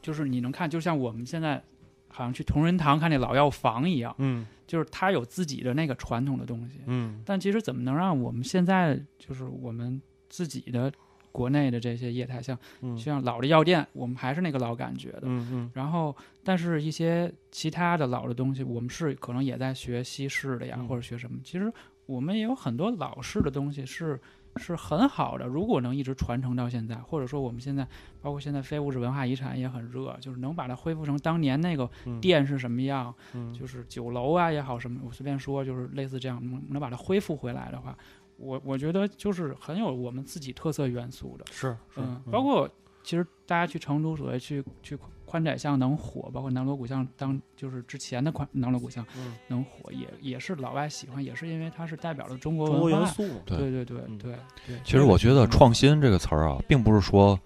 [0.00, 1.62] 就是你能看，就像我们现在
[2.08, 6.80] 好像去同仁堂看那老药房一样，嗯就是他有自己的那个传统的东西。
[6.86, 10.00] 嗯但其实怎么能让我们现在就是我们
[10.30, 10.90] 自己的
[11.30, 15.24] 国内的这些业态，像嗯像老的药店，我们还是那个老感觉的。
[15.24, 21.38] 嗯嗯然后，但是一些其他的老的东西，我们是可能也在学西式的呀，嗯或者学什么。
[21.44, 21.70] 其实
[22.06, 24.18] 我们也有很多老式的东西是
[24.56, 27.86] 是很好的，如果能一直传承到现在，或者说我们现在
[28.20, 32.20] 包括现在非物质文化遗产也很热，就是能把它恢复成当年那个嗯。
[32.20, 33.52] 店是什么样，嗯。
[33.54, 37.96] 就是酒楼啊也好什么，我随便说，就是类似这样，能能把它恢复回来的话，
[38.36, 41.44] 我我觉得就是很有我们自己特色元素的。
[41.50, 42.68] 是是嗯，包括
[43.02, 44.96] 其实大家去成都所谓去去
[45.32, 49.34] 宽窄巷能火，包括南锣鼓巷当就是之前的宽南锣鼓巷嗯。
[49.48, 52.90] 能火，也也是老外喜欢，也是因为它是代表了中国。
[52.90, 53.56] 元素，对。
[53.56, 54.18] 对对对嗯。
[54.18, 54.34] 对。
[54.66, 54.76] 对。
[54.84, 57.40] 其实我觉得“嗯创新”这个词儿啊，并不是说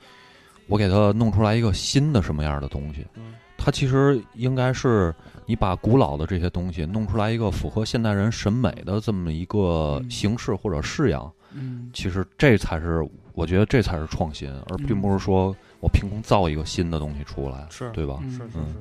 [0.67, 3.35] 我给它弄出来一个新的什么样的东西，嗯。
[3.57, 5.15] 它其实应该是
[5.47, 10.11] 你把古老的这些东西弄出来一个符合现代人审美的这么一个嗯。
[10.11, 11.33] 形式或者式样。
[11.53, 11.89] 嗯。
[11.95, 18.19] 其实这才是我觉得这才是创新，而并不是说我凭空造一个新的东西出来，是对吧？
[18.23, 18.67] 嗯是是嗯。
[18.73, 18.75] 是，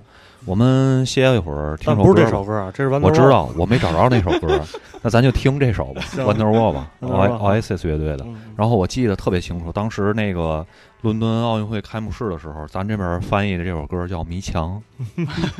[0.45, 4.61] 我们歇一会儿，听首歌不是这首歌啊，这是我知道，我没找着那首歌，
[5.01, 8.23] 那咱就听这首吧，Wonderwall 吧 Wonderwall，Oasis 乐队的。
[8.25, 8.35] 嗯。
[8.55, 10.65] 然后我记得特别清楚，当时那个
[11.01, 14.81] 伦敦奥运会开幕式的时候，咱这边翻译的这首歌叫《迷墙》。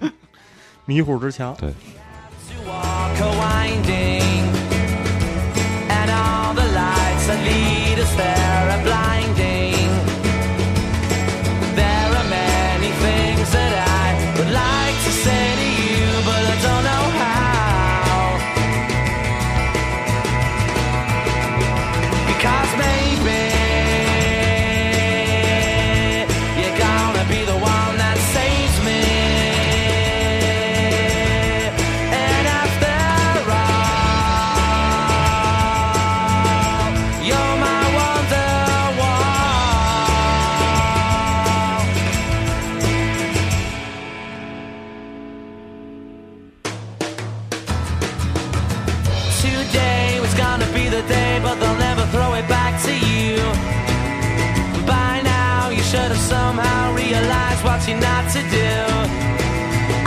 [0.86, 1.66] 迷糊之墙，to
[55.96, 58.74] should have somehow realized what you're not to do.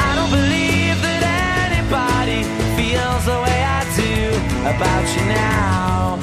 [0.07, 1.22] I don't believe that
[1.64, 2.41] anybody
[2.76, 4.14] feels the way I do
[4.72, 6.18] about you now.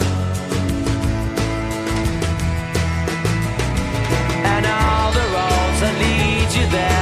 [4.53, 6.94] And all the roads that lead you there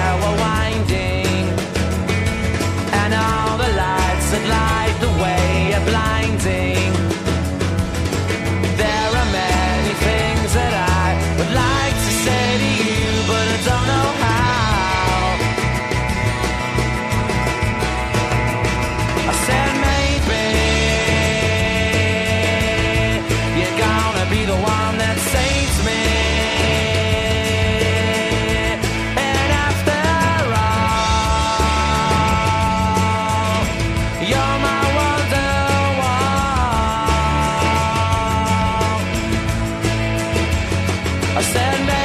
[41.35, 42.02] I said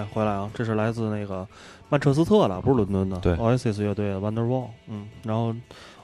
[0.00, 1.46] OK，回来啊，这是来自那个
[1.88, 4.68] 曼彻斯特的，不是伦敦的，对，Oasis 乐队的 Wonderwall。
[4.88, 5.54] 嗯，然后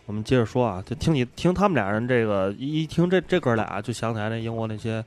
[0.07, 5.05] 我们接着说啊，就听你听他们俩人这个一一听这这哥俩，就想起来那英国那些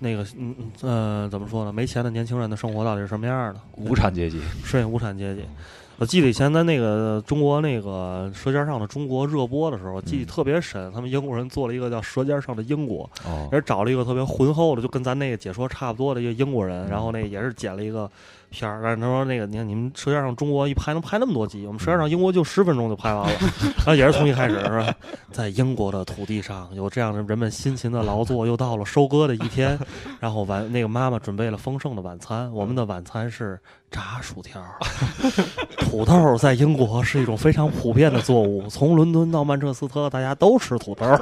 [0.00, 1.72] 那个嗯嗯呃怎么说呢？
[1.72, 3.60] 没钱的年轻人的生活到底是什么样的？
[3.76, 5.42] 无产阶级，是无产阶级。
[5.98, 10.92] 我记得以前在那个中国那个《舌尖上的中国》热播的时候，记忆嗯特别深。
[10.92, 18.10] 他们英国人做了一个叫《舌尖上的英国》，哦也是找了一个特别浑厚的，就跟咱那个解说差不多的一个英国人，嗯然后那也是剪了一个
[18.50, 18.80] 片儿。
[18.82, 23.38] 但是他说那个，你看你们《舌尖上中国》一拍能拍那么多集，我们《舌尖上英国》就十分钟就拍完了，
[23.78, 24.92] 然后也是从一开始是吧？
[25.30, 29.78] 在英国的土地上，有这样的人们辛勤的劳作，又到了收割的一天，
[30.18, 33.58] 然后晚那个妈妈准备了丰盛的晚餐，我们的晚餐是
[33.94, 34.60] 炸薯条。
[35.78, 41.06] 土豆在英国是一种非常普遍的作物，从伦敦到曼彻斯特，大家都吃土豆。
[41.06, 41.18] 然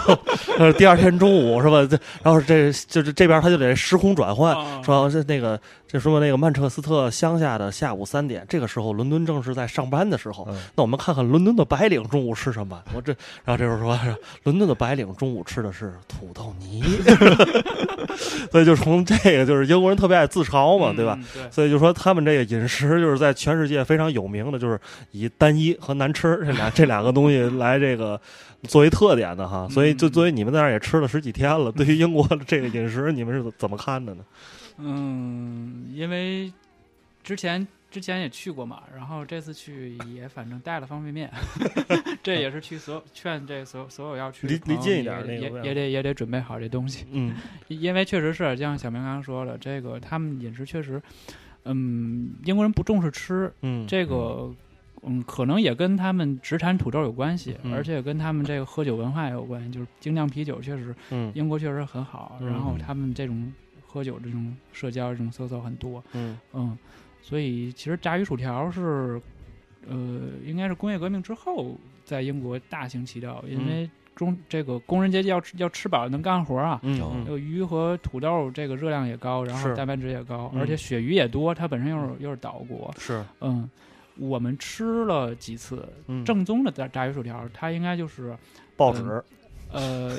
[0.00, 0.18] 后，
[0.58, 1.84] 呃，第二天中午是吧？
[1.84, 10.46] 这然后这就是这边他就得时空转换，啊说这那个这说那个曼彻斯特乡下的下午三点，这个时候伦敦正是在上班的时候。
[10.48, 12.80] 嗯那我们看看伦敦的白领中午吃什么？
[12.94, 13.12] 我这，
[13.44, 13.98] 然后这时候说，
[14.44, 16.82] 伦敦的白领中午吃的是土豆泥。
[18.50, 21.16] 所以就从这个就是英国人特别爱自嘲嘛，对吧？？
[21.18, 24.80] 嗯对，所以就说他们这个饮食就是在全世界非常有名的，就是
[25.10, 28.20] 以单一和难吃这俩 这两个东西来这个
[28.62, 29.68] 作为特点的哈。
[29.68, 34.24] 所以就嗯作为你们在那儿也吃了十几天了，对于英国的这个饮食，你们是怎么看的呢？
[34.78, 36.50] 嗯，因为
[37.22, 41.30] 之前之前也去过嘛，然后这次去也反正带了方便面，
[42.22, 47.34] 这也是去所劝这所所有要去离离近一点儿也也也得也得准备好这东西，嗯
[47.68, 51.00] 因为确实是就像小明刚刚说了，这个他们饮食确实，
[51.64, 54.54] 嗯，英国人不重视吃，嗯，这个。
[55.04, 57.74] 嗯，可能也跟他们只产土豆有关系，嗯。
[57.74, 59.68] 而且跟他们这个喝酒文化也有关系。
[59.68, 61.32] 就是精酿啤酒确实，嗯。
[61.34, 62.46] 英国确实很好，嗯。
[62.46, 63.52] 然后他们这种
[63.84, 66.38] 喝酒这种社交这种 social 很多，嗯。
[66.52, 66.78] 嗯，
[67.20, 69.20] 所以其实炸鱼薯条是，
[69.88, 76.80] 呃，应该是工业革命之后在英国大行其道，因为中这个工人阶级要吃要吃饱能干活啊。
[76.82, 80.60] 这个鱼和土豆这个热量也高，然后蛋白质也高，嗯。
[80.60, 83.24] 而且鳕鱼也多，它本身又是又是岛国，是。
[83.40, 83.68] 嗯，
[84.18, 86.24] 我们吃了几次嗯。
[86.24, 88.36] 正宗的炸炸鱼薯条，它应该就是
[88.76, 89.22] 报纸
[89.72, 90.14] 呃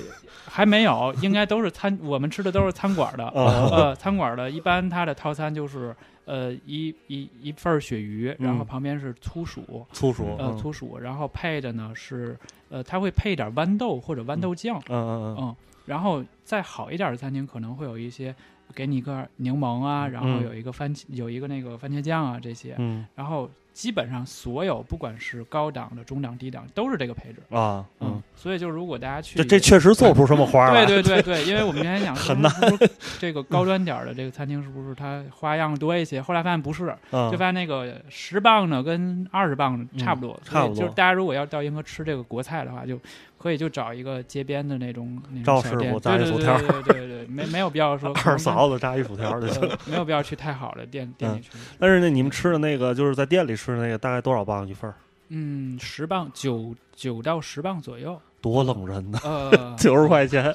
[0.45, 8.65] 还没有，应该都是餐，我们吃的都是餐馆的，啊呃，餐馆的一般它的套餐就是呃一一一份儿鳕鱼，然后嗯。
[8.65, 10.57] 旁边是粗薯，粗薯呃嗯。
[10.57, 12.37] 粗薯，然后配的呢是
[12.69, 15.55] 呃它会配一点豌豆或者豌豆酱，嗯嗯嗯，
[15.85, 18.33] 然后再好一点的餐厅可能会有一些
[18.73, 20.43] 给你一个柠檬啊，然后嗯。
[20.43, 23.05] 有一个番茄有一个那个番茄酱啊这些，嗯。
[23.15, 30.85] 然后基本上所有不管是高档的、中档、低档都是这个配置，啊嗯嗯，，所以就如果大家去这这确实做不出什么花来。
[30.85, 36.21] 对对对对，因为我们原先想 很难，是不是这个高端点儿的这个餐厅是不是它花样多一些？
[36.21, 42.99] 后来发现不是，嗯就发现那个十磅的跟二十磅的差不多，嗯差不多所以就是大家如果要到银河吃这个国菜的话，就
[43.43, 49.61] 可以就找一个街边的那种那赵种小店，师傅炸对对对鱼薯条对对对对，没没有必要说 二嫂子炸一薯条就行。
[49.63, 51.49] 呃没有必要去太好的店店里去。
[51.77, 54.95] 但是呢，你们吃的那个就是在店里吃的那个，大概多少磅一份儿？
[55.27, 59.19] 嗯，十磅九九到十磅左右，多冷人呐！
[59.23, 60.53] 呃，九十块钱，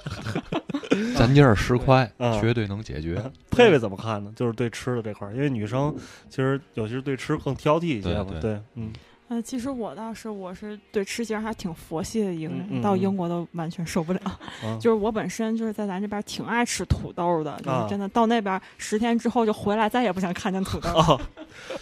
[1.15, 3.17] 咱这儿十块嗯绝对能解决。
[3.51, 4.33] 佩佩怎么看呢？
[4.35, 5.95] 就是对吃的这块，因为女生
[6.31, 8.27] 其实尤其是对吃更挑剔一些嘛。
[8.41, 8.91] 对，嗯
[9.29, 14.21] 呃，其实我倒是我是对吃其实还挺佛系的一个人，嗯嗯嗯到英国都完全受不了。
[14.25, 14.39] 啊，
[14.81, 20.89] 就是我本身就是在咱这边挺爱吃土豆的，就啊是真的到那边十天之后就回来，再也不想看见土豆。
[20.91, 21.21] 哦，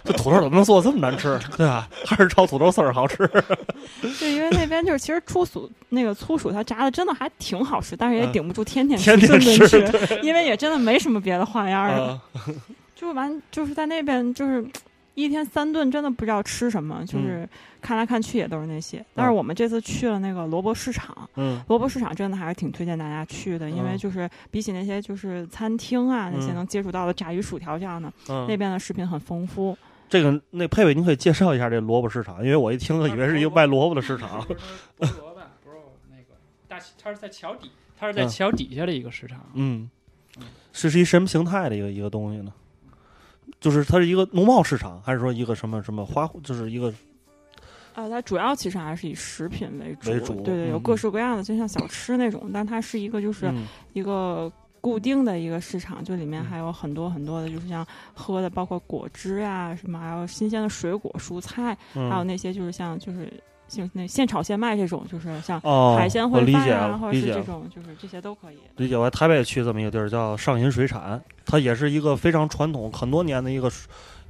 [0.05, 1.39] 这土豆怎么能做的这么难吃？
[1.57, 1.89] 对吧？
[2.05, 3.19] 还是炒土豆丝儿好吃。
[4.19, 12.09] 对因为那边就是其实粗薯那个粗薯它炸的真的还挺好吃，但是也嗯顶不住天天天天顿顿吃吃，因为也真的没什么别的花样了。
[12.09, 12.23] 啊
[12.97, 14.65] 就完就是在那边就是
[15.17, 17.49] 一天三顿，真的不知道吃什么，就是
[17.81, 19.05] 看来看去也都是那些。
[19.15, 29.77] 但是我们这次去了那个萝卜市场，嗯萝卜市场真的还是挺推荐大家去的，因为嗯就是比起那些就是餐厅啊那些嗯能接触到的炸鱼薯条这样的，那嗯，边的食品很丰富。
[30.09, 34.39] 这个那佩佩，您可以介绍一下这萝卜市场，因为我一听以为是一个卖萝卜的市场。
[34.47, 35.77] 萝卜，不是
[36.11, 36.37] 那个
[36.69, 39.41] 大，它是在桥底，它是在嗯桥底下的一个市场。
[39.55, 39.91] 嗯，
[40.73, 42.53] 是是一什么形态的一个一个东西呢？
[43.61, 46.93] 就是它是一个农贸市场，还是说一个什么什么花，就是一个
[47.95, 50.83] 呃，它主要其实还是以食品为主，为主对对，有嗯。
[50.83, 53.67] 各式各样的，就像小吃那种，但它是一个就是嗯。
[53.95, 54.53] 一个
[54.83, 56.45] 固定的一个市场，就里面嗯。
[56.45, 57.85] 还有很多很多的，就是像
[58.15, 62.11] 喝的，包括果汁啊什么，还有新鲜的水果、蔬菜，嗯。
[62.11, 63.33] 还有那些就是像就是
[63.69, 67.35] 像那现炒现卖这种，就是像哦，海鲜我理解烩饭啊，了，或者理解了。
[67.35, 68.57] 是这种，就是这些都可以。
[68.77, 73.71] 理解，我在台北去这么一个地儿叫上银水产，它也是一个非常传统很多年的一个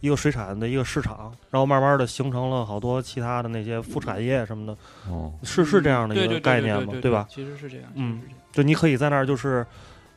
[0.00, 4.76] 一个水产的一个市场，然后慢慢的形成了好多其他的那些副产业什么的，
[5.10, 7.26] 哦，是是这样的一个概念嘛，对对吧？
[7.28, 8.22] 其实是这样，嗯
[8.52, 9.66] 就你可以在那儿就是。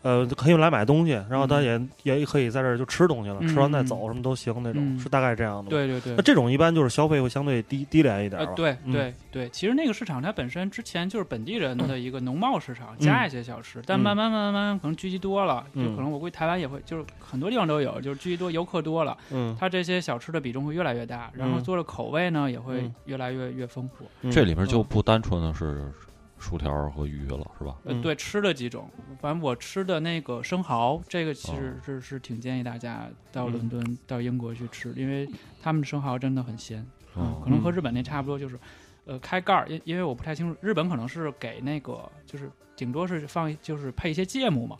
[0.02, 1.90] 呃，可以来买东西，然后他嗯。
[2.04, 5.00] 也、也可以在这儿就吃东西了，嗯吃完再走，什么都行那种，嗯。
[5.00, 6.16] 是大概这样的。，对对对。
[6.16, 6.22] 那。
[6.22, 8.94] 这种一般就是消费会相对低低廉一点对嗯。
[8.94, 13.06] 对对，其实那个市场它本身之前就是本地人的一个农贸市场，嗯。
[13.06, 21.64] 加一些小吃，但慢慢慢慢慢可能聚集多了，就嗯可能我估计台湾也会，就是很多地方都有，就是聚集多游客多了，嗯，它这些小吃的比重会越来越大，然后嗯。
[21.64, 22.96] 做的口味呢也会嗯。
[23.06, 24.06] 越来越越丰富。
[24.22, 24.32] 嗯。
[24.32, 25.92] 这里面就不单纯的是
[26.40, 27.76] 薯条和鱼了，是吧？
[27.84, 28.02] 呃，嗯。
[28.02, 31.82] 对，吃了几种，反正我吃的那个生蚝，这个其实哦。
[31.86, 33.52] 是是挺建议大家到嗯。
[33.52, 35.30] 伦敦、到英国去吃，因为
[35.62, 36.86] 他们的生蚝真的很鲜，
[37.16, 38.58] 哦可能和日本那差不多，就是
[39.06, 44.78] 呃开盖儿，因因为我不太清楚，日本可能是给那个就是顶多是放就是配一些芥末嘛，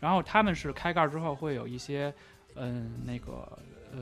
[0.00, 2.12] 然后他们是开盖儿之后会有一些
[2.54, 3.46] 嗯、那个
[3.92, 3.98] 呃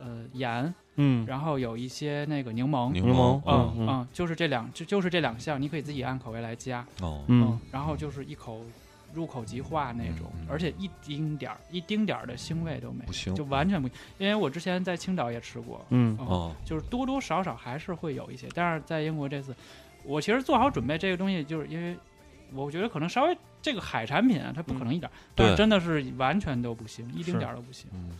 [0.00, 1.24] 呃盐，嗯。
[1.26, 2.92] 然后有一些那个柠檬。
[2.92, 6.84] 柠柠檬嗯嗯嗯，就是这两就就是这两项，你可以自己按口味来加。
[7.00, 7.58] 哦，嗯。
[7.70, 8.60] 然后就是一口
[9.14, 13.88] 入口即化那种，而且一丁点儿一丁点儿的腥味都没有，不行就完全不。
[14.18, 16.16] 因为我之前在青岛也吃过，嗯。
[16.18, 19.54] 嗯哦，就是多多少少还是会有一些，但是在英国这次，
[20.04, 21.96] 我其实做好准备这个东西，就是因为
[22.52, 27.90] 我觉得可能稍微这个海产品啊，它不可能一点儿，但真的是完全都不行，一丁点儿都不行。
[27.94, 28.10] 嗯。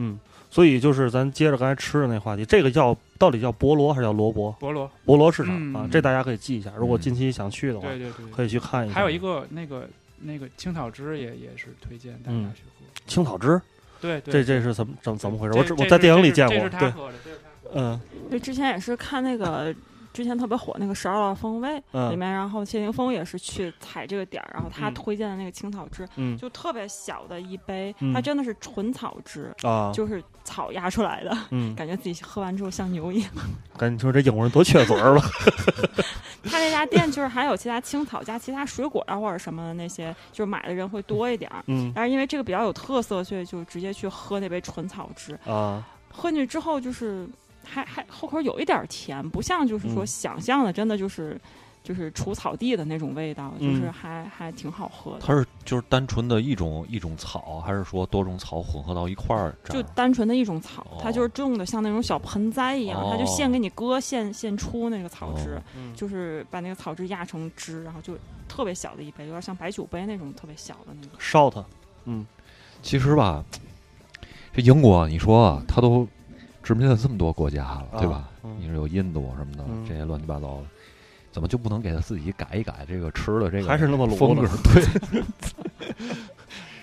[0.00, 0.20] 嗯，
[0.50, 4.54] 所以就是咱接着刚才吃的那话题，这个叫到底叫菠萝还是叫萝卜？
[4.60, 6.72] 菠萝，菠萝市场嗯啊，这大家可以记一下。
[6.76, 8.94] 如果嗯近期想去的话，对对对，可以去看一下。
[8.94, 9.88] 还有一个那个
[10.20, 12.86] 那个青草汁也也是推荐大家嗯去喝。
[13.06, 13.60] 青草汁，
[14.00, 15.58] 对对，这这是怎么怎么怎么回事？
[15.58, 16.56] 我只我在电影里见过。
[16.56, 17.80] 对，是他喝的，这是他喝的。
[17.80, 19.74] 嗯对，之前也是看那个
[20.18, 33.30] 之前特别火那个《十二道风味》里嗯面，然后谢霆锋也是去踩这个点儿，然后他嗯推荐的那个青草汁，嗯就特别小的一杯，嗯它真的是纯草汁，啊，就是草压出来的，嗯，感觉自己喝完之后像牛一样。
[33.76, 35.22] 赶紧说这英国人多缺嘴儿吧。
[36.50, 41.62] 他那家店就是还有其他青草加其他水果啊或者什么的那些，就是买的人会多一点儿。
[41.68, 45.38] 嗯但是因为这个比较有特色，所以就直接去喝那杯纯草汁。
[45.46, 47.24] 啊，喝进去之后，就是
[47.68, 51.38] 还还后口有一点儿甜，不像就是说嗯想象的，真的就是
[51.82, 55.20] 就是除草地的那种味道，就是嗯还还挺好喝的。
[55.20, 59.82] 它是就是单纯的一种一种草，还是说多种草混合到一块儿就？
[59.94, 68.14] 单纯的一种草，哦它就是种的像那种小盆栽一样，它就现哦给你割，现现出那个草汁，哦嗯就是把那个草汁压成汁，然后就
[68.48, 71.10] 特别小的一杯，有点像白酒杯那种特别小的那种。
[71.18, 71.64] ，shot，
[72.04, 72.26] 嗯
[72.82, 73.44] 其实吧，
[74.52, 76.06] 这英国你说啊，它都
[76.68, 78.28] 殖民了这么多国家了，对吧？
[78.60, 79.86] 你说有印度什么的，嗯。
[79.88, 80.64] 这些乱七八糟的，
[81.32, 84.46] 怎么就不能给他自己改一改这个吃的这个还是那么风格？
[84.64, 85.24] 对，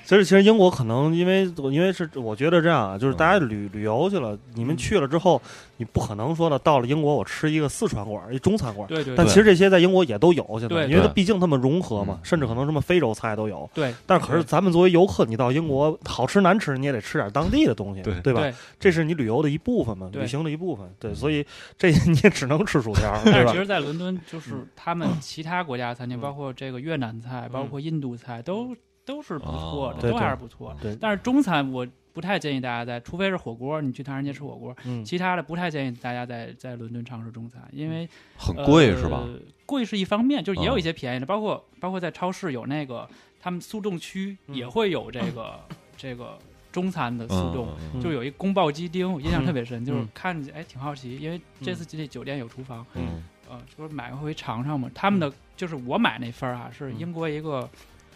[0.06, 5.42] 其实其实英国可能因为因为是我觉得这样啊，就是嗯大家旅旅游去了，你们去了之后，
[5.78, 8.88] 你不可能说的到了英国我吃一个四川馆儿一中餐馆儿。
[8.88, 13.68] 对对对但其实这些在英国也都有，现在，对因为它毕竟他们融合嘛，嗯甚至可能什么非洲菜都有。
[13.74, 18.42] 对，但可是咱们作为游客，你到英国好吃难吃，你也得吃点当地的东西，对对吧？
[18.42, 20.88] 对，这是你旅游的一部分嘛，旅行的一部分。
[21.00, 21.44] 对，所以
[21.80, 23.58] 这 你也只能吃薯条， 对吧但是其？
[23.58, 28.76] 实，在伦敦，就是嗯他们其他国家餐厅，嗯包括这个越南菜，包括印度菜，都
[29.06, 30.80] 都是不错哦的，对都还是不错的。
[30.82, 35.04] 对，但是中餐我不太建议大家在，除非是火锅，你去唐人街吃火锅，嗯。
[35.06, 39.24] 其他的不太建议大家在在伦敦尝试中餐，因为很贵呃是吧？
[39.66, 40.80] 贵是一方面，就是也有嗯。
[40.80, 43.08] 一些便宜的，包括包括在超市有那个
[43.40, 44.56] 他们速冻区嗯。
[44.56, 45.60] 也会有这个
[45.96, 46.38] 这个
[46.72, 47.68] 中餐的速冻。
[48.02, 50.10] 就有一宫爆鸡丁，我印象特别深，就是嗯。
[50.14, 53.24] 看着哎挺好奇，因为这次这酒店有厨房，嗯。
[53.48, 54.90] 呃，说买回尝尝嘛。
[54.96, 56.98] 他们的就是我买那份儿啊，是嗯。
[56.98, 57.70] 英国一个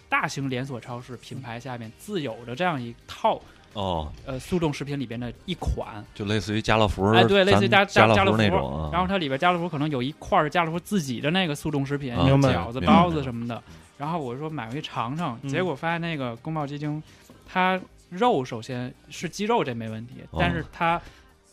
[0.10, 3.40] 大型连锁超市品牌下面自有的这样一套
[3.74, 8.90] 哦，呃速冻食品里边的一款，就类似于家乐福，哎，对，类似于家家家乐乐福那种啊。
[8.92, 13.62] 然后它里边家乐福可能有一块儿是家乐福自己的那个速冻食品，饺子、包子什么的。
[14.00, 15.50] 然后我说买回去尝尝，嗯。
[15.50, 17.02] 结果发现那个宫保鸡丁，
[17.46, 17.80] 它
[18.10, 20.38] 肉首先是鸡肉，这没问题，哦。
[20.40, 21.00] 但是它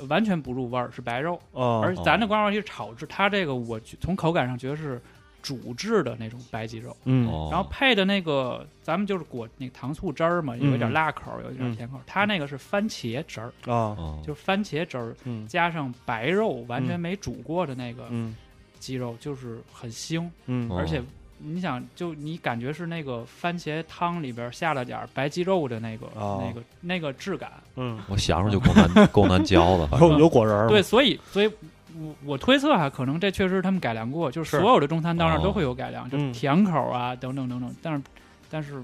[0.09, 1.38] 完全不入味儿，是白肉。
[1.52, 5.02] 哦，而咱这宫保鸡丁炒制，它这个我从口感上觉得是
[5.47, 7.28] 煮制的那种白鸡肉，嗯。
[7.28, 14.20] 哦，然后配的那个咱们就是裹那个糖醋汁儿嘛，有一点嗯辣口儿，有一点甜口儿，它那个是番茄汁儿，啊，哦。
[14.26, 15.47] 就是番茄汁儿嗯。
[15.47, 18.34] 加上白肉，完全嗯没煮过的那个嗯。
[18.80, 20.68] 鸡肉，就是很腥，嗯。
[20.68, 20.76] 哦。
[20.76, 21.01] 而且
[21.38, 26.42] 你想，就你感觉是那个番茄汤里边下了点白鸡肉的那个、哦。
[26.44, 27.53] 那个那个质感。
[27.76, 31.51] 嗯，我想着就够难够难嚼的，有 有果仁儿对，，所以所以
[32.01, 37.74] 我我推测哈，可能这确实是他们改良过，就是是所有的中餐当然哦都会有改良，就是嗯甜口啊等等等等。
[37.82, 38.03] 但是
[38.51, 38.82] 但是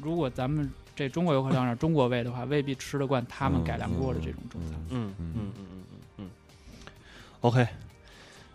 [0.00, 4.72] 如果咱们这中国游客到那儿中国味的话，未必吃得惯他们改良过的这种中餐。
[4.90, 6.30] 嗯嗯嗯嗯嗯嗯嗯
[7.40, 7.66] ，OK，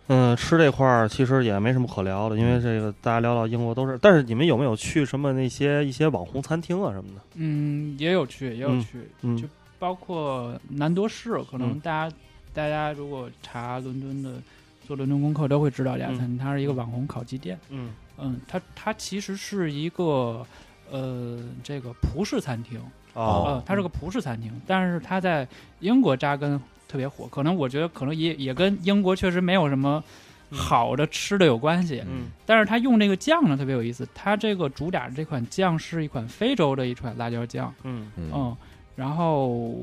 [0.07, 7.21] 嗯，吃这块儿其实也没什么可聊的，因为这个大家聊到英国都是，但是你们有没有去什么那些一些网红餐厅啊什么的？
[7.35, 9.47] 嗯，也有去，也有嗯去，嗯就
[9.79, 12.15] 包括南多士，可能嗯大家、
[12.57, 14.41] 大家如果查伦敦的
[14.87, 17.55] 做伦敦功课都会知道这家餐厅，它是一个网红烤鸡店。
[17.69, 17.93] 嗯。
[18.17, 20.43] 嗯，它它其实是一个
[20.89, 22.81] 呃这个葡式餐厅，
[23.13, 23.43] 哦。
[23.45, 25.47] 呃，它是个葡式餐厅，但是它在
[25.81, 30.03] 英国扎根特别火，可能我觉得可能也也跟英国确实没有什么
[30.49, 32.29] 好的吃的有关系，嗯。
[32.43, 38.11] 但是它用这个酱呢特别有意思，它这个主打的这款酱是一款非洲的一款辣椒酱，嗯。
[38.17, 38.31] 嗯。
[38.33, 38.57] 嗯，
[38.97, 39.73] 然后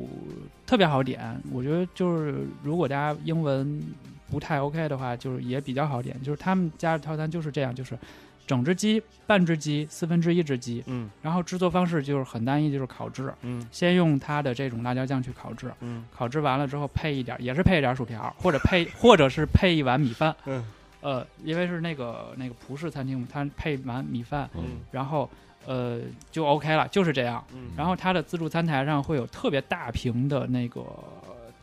[0.66, 3.80] 特别好点，我觉得就是如果大家英文
[4.28, 7.96] 不太 OK 的话，就是也比较好点，就是他们家的套餐就是这样，就是
[8.44, 11.08] 整只鸡、半只鸡、四分之一只鸡，嗯。
[11.22, 13.64] 然后制作方式就是很单一，就是烤制，嗯。
[13.70, 16.04] 先用它的这种辣椒酱去烤制，嗯。
[16.12, 20.64] 烤制完了之后配一点，也是配一点薯条，或者配 或者是配一碗米饭，嗯。
[21.00, 24.80] 呃，因为是那个那个葡式餐厅嘛，它配一碗米饭，嗯。
[24.90, 25.30] 然后
[25.66, 26.00] 呃
[26.30, 27.44] 就 OK 了，就是这样。
[27.54, 30.82] 嗯然后它的自助餐台上会有特别大瓶的那个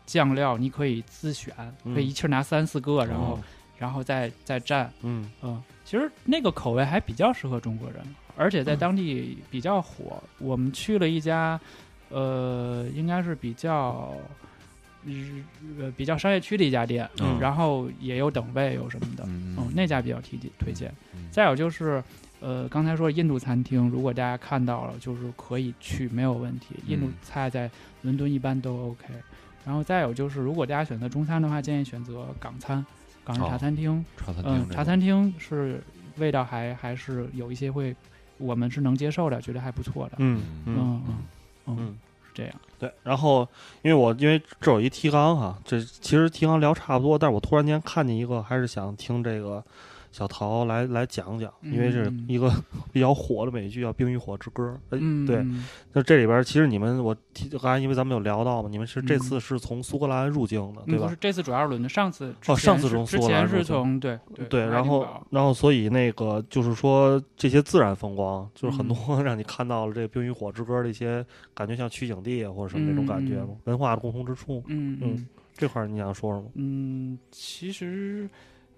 [0.05, 3.39] 酱料，你可以自选，嗯可以一气儿拿三四个，然后、哦
[3.77, 4.87] 然后再再蘸。
[5.01, 7.99] 嗯嗯，其实那个口味还比较适合中国人，
[8.37, 10.21] 而且嗯在当地比较火。
[10.37, 11.59] 我们去了一家，
[12.09, 14.13] 呃，应该是比较。
[15.03, 15.41] 日
[15.79, 20.93] 呃，比较商业区的一家店，嗯然后也有等位，有什么的，嗯嗯，那家比较提推荐。
[21.15, 22.03] 嗯再有就是，
[22.41, 26.75] 呃，刚才说印度餐厅，如果大家看到了，就是可以去，没有问题。
[26.87, 27.69] 印度嗯菜在
[28.01, 29.05] 伦敦一般都 OK。
[29.63, 32.83] 然后再有就是，如果大家选择中餐的话，建议选择港餐，
[33.23, 34.03] 港式茶哦餐厅。
[34.17, 35.83] 茶餐厅嗯，茶餐厅是
[36.17, 37.95] 味道还还是有一些会，
[38.39, 40.13] 我们是能接受的，觉得还不错的。
[40.17, 41.15] 嗯嗯嗯嗯
[41.67, 41.97] 嗯，嗯。
[42.25, 42.53] 是这样。
[42.79, 43.47] 对，然后
[43.83, 49.63] 因为我因为这有一提纲哈，这其实提纲聊差不多，但是我突然间看见一个，还是想听这个
[50.11, 52.51] 小陶来来讲讲，因为是嗯一个
[52.91, 54.63] 比较火的美剧叫《冰与火之歌》。
[54.89, 61.17] 呃嗯，对，嗯那这里边其实你们我提刚才因为咱们有聊到嘛，你们是这嗯次是从苏格兰入境的，对吧嗯不是？
[61.19, 74.61] 这次主要是伦敦，上次哦上次前是之从苏格兰前是入境从对对，从爱然后然后所以那个就是说这些自然风光，就是很嗯多 让你看到了这《冰与火之歌》的一些感觉，像取景地啊或者什么那种感觉嗯嘛，文化的共同之处。
[74.67, 75.25] 嗯嗯
[75.57, 76.49] 这块儿你想说什么？
[76.55, 78.27] 嗯，其实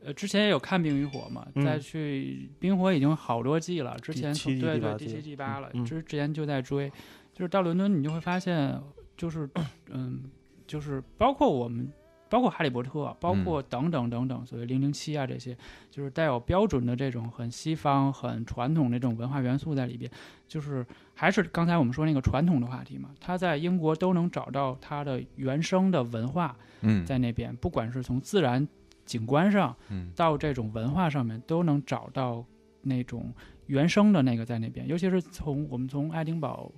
[0.03, 6.91] 呃之前也有看《冰与火》嘛，嗯再去《冰火》已经好多季了，之前对对第七季八了，嗯之之前就在追，
[7.33, 8.79] 就是到伦敦你就会发现，
[9.15, 9.49] 就是
[9.89, 10.23] 嗯，
[10.67, 11.91] 就是包括我们。
[12.29, 12.89] 包括《哈利波特》，
[13.19, 15.55] 包括等等等等，所谓零零七啊这些，
[15.91, 20.09] 就是带有标准的这种很西方、很传统的这种文化元素在里边。
[20.47, 20.83] 就是
[21.13, 28.67] 还是刚才我们说那个传统的话题嘛，它在英国都能找到它的原生的文化，嗯在那边，不管是从自然
[29.05, 32.45] 景观上嗯到这种文化上面，都能找到
[32.81, 33.33] 那种
[33.67, 34.87] 原生的那个在那边。
[34.87, 36.71] 尤其是从我们从爱丁堡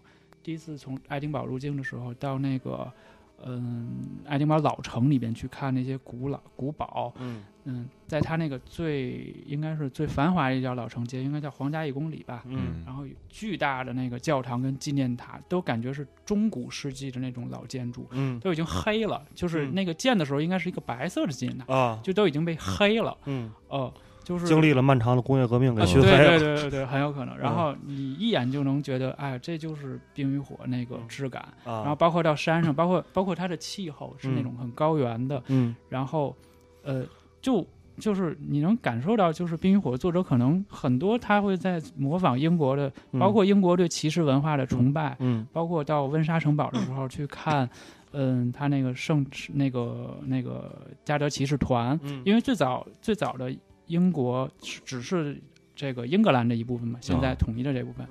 [0.44, 2.92] 第一次从爱丁堡入境的时候，到那个
[3.46, 12.44] 嗯爱丁堡老城里边去看那些古老古堡，嗯嗯，在它那个最应该是最繁华的一条老城街，应该叫皇家一公里吧。
[12.46, 18.08] 嗯然后有巨大的那个教堂跟纪念塔，都感觉是中古世纪的那种老建筑。
[18.12, 23.18] 嗯都已经黑了，就是嗯那个建的时候应该是一个白色的纪念塔，啊就都已经被黑了。
[23.26, 23.92] 嗯，哦、
[24.26, 26.18] 就是经历了漫长的工业革命给啊对熏黑了。
[26.18, 27.38] 对对对对，很有可能。
[27.38, 31.48] 然嗯后你一眼就能觉得，哎，这就是冰与火那个质感。
[31.64, 36.36] 然后啊，包括到山上，包括包括它的气候是那嗯种很高原的，嗯然后
[36.84, 37.06] 呃，
[37.42, 37.66] 就
[37.98, 47.70] 就是你能感受到，就是冰与火作者可能很多他会在模仿英国的，嗯包括英国对骑士文化的崇拜，嗯包括到温莎城堡的时候去看，
[48.12, 50.76] 嗯，他那个圣那个那个
[51.06, 53.54] 加德骑士团，嗯，因为最早最早的
[53.88, 55.38] 英国是只是
[55.76, 58.08] 这个英格兰的一部分嘛，现在哦统一的这部分，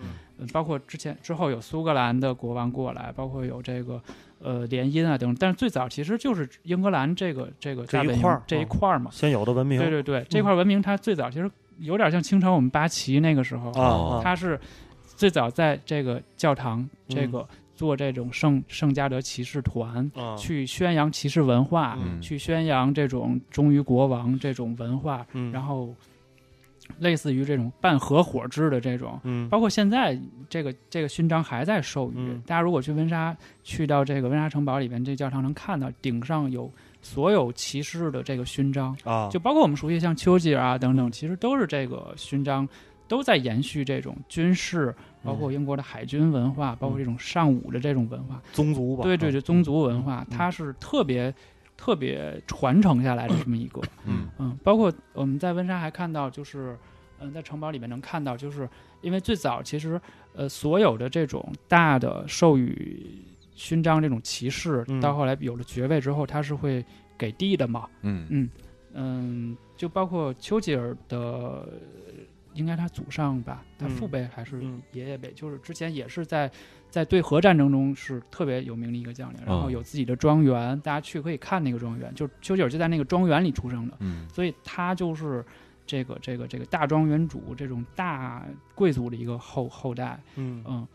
[0.53, 4.01] 包括之前之后有苏格兰的国王过来，包括有这个
[4.39, 9.79] 呃联姻啊等等，但是最早其实就是英格兰这个这个这一块儿这一嗯块儿嘛，先有的文明。
[9.81, 14.61] 对对对，这块文明它最早其实有点像清朝我们八旗那个时候，它是
[15.17, 20.37] 最早在这个教堂这嗯个做这种圣圣加德骑士团，啊。
[20.37, 22.21] 去宣扬骑士文化，嗯。
[22.21, 25.95] 去宣扬这种忠于国王这种文化，嗯，然后
[26.99, 29.19] 类似于这种半合伙制的这种。
[29.25, 29.49] 嗯。
[29.49, 30.19] 包括现在
[30.49, 32.43] 这个这个勋章还在授予，嗯。
[32.47, 36.71] 大家如果去温莎，去到这个温莎城堡里边，这教堂能看到顶上有
[37.03, 42.67] 所有骑士的这个勋章，啊，就包括我们熟悉像丘吉尔啊等等，其实都是这个勋章，
[43.15, 44.93] 都在延续这种军事，
[45.23, 48.43] 包括英国的海军文化，包括这种尚武的这种文化。
[48.53, 51.33] 宗族吧，对对对，宗族文化，嗯它是特别
[51.77, 53.81] 特别传承下来的这么一个。
[54.05, 56.77] 嗯嗯，包括我们在温莎还看到，就是
[57.21, 58.69] 嗯，在城堡里面能看到，就是
[59.01, 60.01] 因为最早其实
[60.35, 63.23] 呃所有的这种大的授予
[63.55, 66.85] 勋章这种骑士，嗯到后来有了爵位之后，他是会
[67.17, 67.89] 给地的嘛。
[68.03, 68.51] 嗯嗯
[68.97, 71.69] 嗯，就包括丘吉尔的，呃
[72.55, 76.51] 应该他祖上吧，他父嗯辈还是嗯爷爷辈，就是之前也是在
[76.89, 84.29] 在对核战争中是特别有名的一个将领，然后哦有自己的庄园，大家去可以看那个庄园，就丘吉尔就在那个庄园里出生的，嗯。
[84.29, 85.45] 所以他就是
[85.87, 90.63] 这个这个这个大庄园主这种大贵族的一个后后代，嗯。
[90.67, 90.87] 嗯，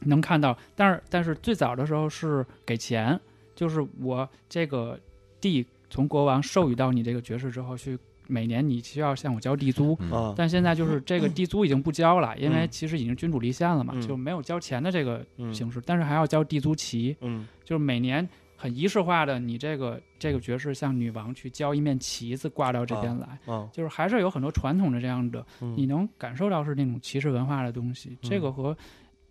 [0.00, 3.18] 能看到，但是但是最早的时候是给钱，
[3.54, 5.00] 就是我这个
[5.40, 9.96] 地从国王授予到你这个爵士之后，去每年你需要向我交地租。
[10.36, 14.02] 但现在就是这个地租已经不交了，因为嗯其实已经君主立宪了嘛，嗯。
[14.06, 17.46] 就没有交钱的这个嗯形式，但是还要交地租旗，嗯。
[17.64, 25.74] 就是每年很仪式化的，你这个这个爵士向女王去交一面旗子挂到这边来，啊，就是还是有很多传统的这样的嗯。
[25.76, 28.16] 你能感受到是那种骑士文化的东西。
[28.22, 28.76] 这个和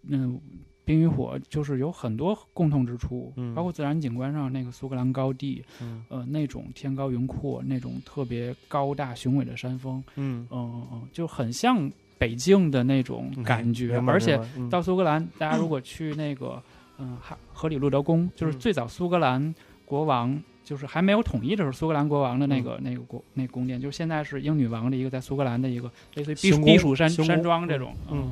[0.07, 0.39] 嗯。
[0.85, 13.97] 冰与火就是有很多共同之处，嗯包括自然景观上那个苏格兰高地，嗯呃，那种天高云阔、那种特别高大雄伟的山峰，嗯嗯嗯嗯，就很像北境的那种感觉。
[14.07, 14.39] 而且
[14.69, 16.61] 到苏格兰，大家如果去那个
[16.97, 19.53] 嗯哈荷里路德宫，就是嗯最早苏格兰
[19.85, 20.41] 国王。
[20.65, 28.31] 就是还没有统一的时候，苏格兰国王的那个、那个国那宫殿，就是现在是英女王的一个在苏格兰的一个类似于避暑山山庄这种，嗯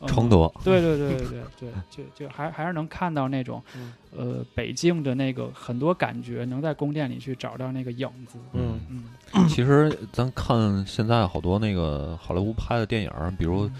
[0.00, 8.38] 嗯，承德，对对对对对对，就就还还是能看到那种嗯，呃，北京的那个很多感觉，能在宫殿里去找到那个影子。
[8.54, 8.80] 嗯。
[8.88, 9.48] 嗯。
[9.48, 13.70] 其实咱看现在好多那个好莱坞拍的电影，比如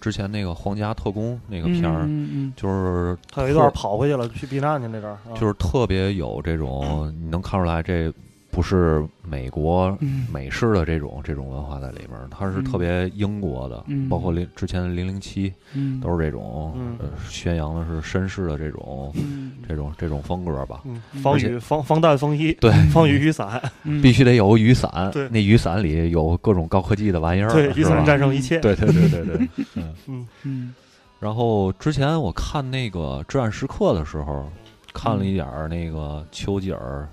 [0.00, 2.52] 之前那个《皇家特工》那个片儿，嗯嗯嗯。
[2.56, 8.12] 就是他有一段跑回去了，去避难去那阵儿，啊就是特别有这种，你能看出来这
[8.58, 10.26] 不是美国嗯。
[10.32, 12.64] 美式的这种这种文化在里面，它是嗯。
[12.64, 14.08] 特别英国的，嗯。
[14.08, 16.96] 包括零之前的零零七嗯，都是这种，嗯。
[16.98, 19.52] 呃，宣扬的是绅士的这种嗯。
[19.68, 20.82] 这种这种风格吧。
[21.22, 24.02] 防雨防防弹风衣，对，防雨雨伞，嗯。
[24.02, 25.28] 必须得有雨伞，对。
[25.28, 29.94] 那雨伞里有各种高科技的玩意儿，对，雨伞战胜一切，对对对对对， 嗯。
[30.08, 30.28] 嗯。
[30.42, 30.74] 嗯。
[31.20, 34.50] 然后之前我看那个《至暗时刻》的时候，
[34.92, 37.08] 看了一点那个丘吉尔，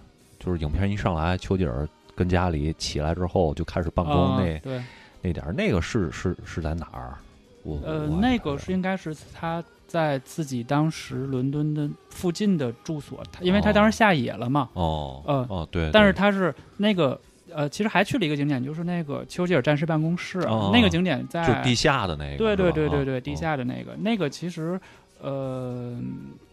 [0.46, 4.84] 就是影片一上来，丘吉尔跟家里起来之后就开始办公啊那、对，
[5.22, 7.16] 那点儿，那个是是是在哪儿？
[7.64, 17.20] 我呃，那个是应该是他在自己当时伦敦的附近的住所，他因为他当时下野了嘛，哦呃哦对，但是他是那个。
[17.54, 24.78] 呃，其实还去了一个景点，就是那个丘吉尔战士办公室，哦那个景点在就地下的那个，对对对对对，地哦下的那个、那个其实，
[25.22, 25.98] 呃，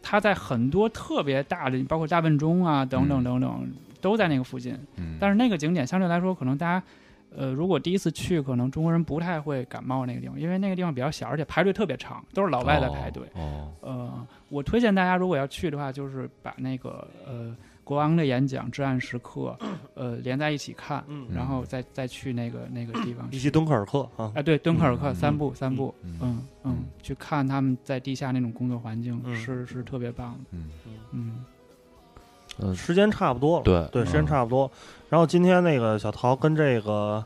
[0.00, 4.78] 它在很多特别大的，包括大笨钟啊等等嗯等等，都在那个附近。
[4.96, 6.82] 嗯，但是那个景点相对来说，可能大家，
[7.36, 13.24] 呃，如果第一次去，可能中国人不太会感冒那个地方，因为那个地方比较小，而且排队特别长，都是老外在排队。
[13.34, 17.54] 哦呃，我推荐大家如果要去的话，就是把那个呃
[17.92, 19.54] 国王的演讲《至暗时刻》
[19.92, 21.26] 呃连在一起看，嗯。
[21.34, 23.36] 然后再再去那个那个地方去。
[23.36, 26.42] 以及敦刻尔克啊，哎，对，敦刻尔克嗯三部三部，嗯嗯。
[26.64, 29.36] 嗯，去看他们在地下那种工作环境嗯。
[29.36, 30.70] 是是特别棒的，嗯。
[31.12, 31.44] 嗯。
[32.60, 32.74] 嗯。
[32.74, 33.86] 时间差不多了，对。
[33.92, 34.70] 对，时间嗯差不多。
[35.10, 37.22] 然后今天那个小陶跟这个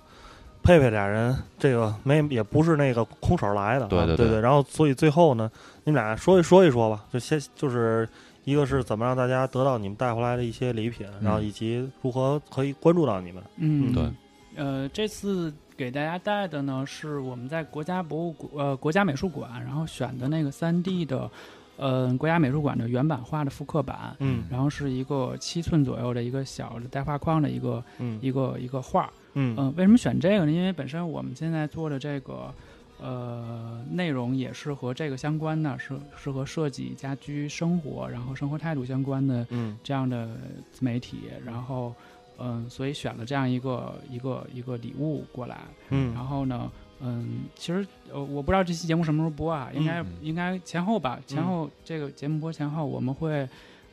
[0.64, 4.16] 佩佩俩人，这个没也不是那个空手来的啊，对对。
[4.16, 5.48] 对对然后所以最后呢，
[5.84, 8.08] 你们俩说一说一说吧，就先就是
[8.46, 13.42] 一个是怎么让大家得到你们带回来的一些礼品，然后以及如何可以关注到你们。
[13.56, 14.08] 嗯，对，
[14.54, 21.28] 呃，这次给大家带的呢是我们在国家博物馆呃国家美术馆，然后选的那个三 D 的，
[21.76, 28.16] 呃国家美术馆的原版画的复刻版，嗯然后是一个七寸左右的一个小的带画框的一个嗯。
[28.22, 29.56] 一个一个画，嗯。
[29.58, 30.52] 嗯，为什么选这个呢？
[30.52, 32.54] 因为本身我们现在做的这个
[33.00, 39.76] 呃内容也是和这个相关的，是是和设计、家居、生活，然后生活态度相关的嗯。
[39.82, 40.36] 这样的
[40.72, 41.94] 自媒体，然后
[42.38, 45.60] 嗯、所以选了这样一个一个一个礼物过来。
[45.90, 46.12] 嗯。
[46.14, 46.70] 然后呢，
[47.00, 50.06] 嗯，其实呃，我不知道这期节目什么时候播啊，应该、嗯。
[50.20, 53.48] 应该前后吧，前后这个节目播前后，我们会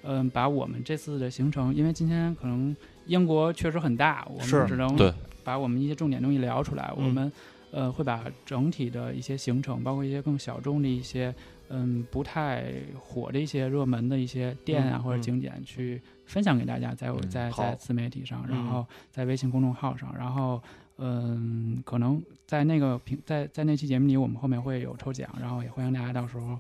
[0.05, 2.75] 嗯、把我们这次的行程，因为今天可能
[3.05, 5.13] 英国确实很大，我们只能对。
[5.45, 7.05] 把我们一些重点东西聊出来，嗯。
[7.05, 7.31] 我们
[7.73, 11.35] 呃会把整体的一些行程，包括一些更小众的一些
[11.67, 20.61] 嗯不太火的一些热门的一些店啊、或者景点去分享给大家，在在好在自媒体上，然嗯后在微信公众号上，然后。
[20.97, 26.55] 嗯，可能在那个平在在那期节目里，我们后面会有抽奖，然后也欢迎大家到时候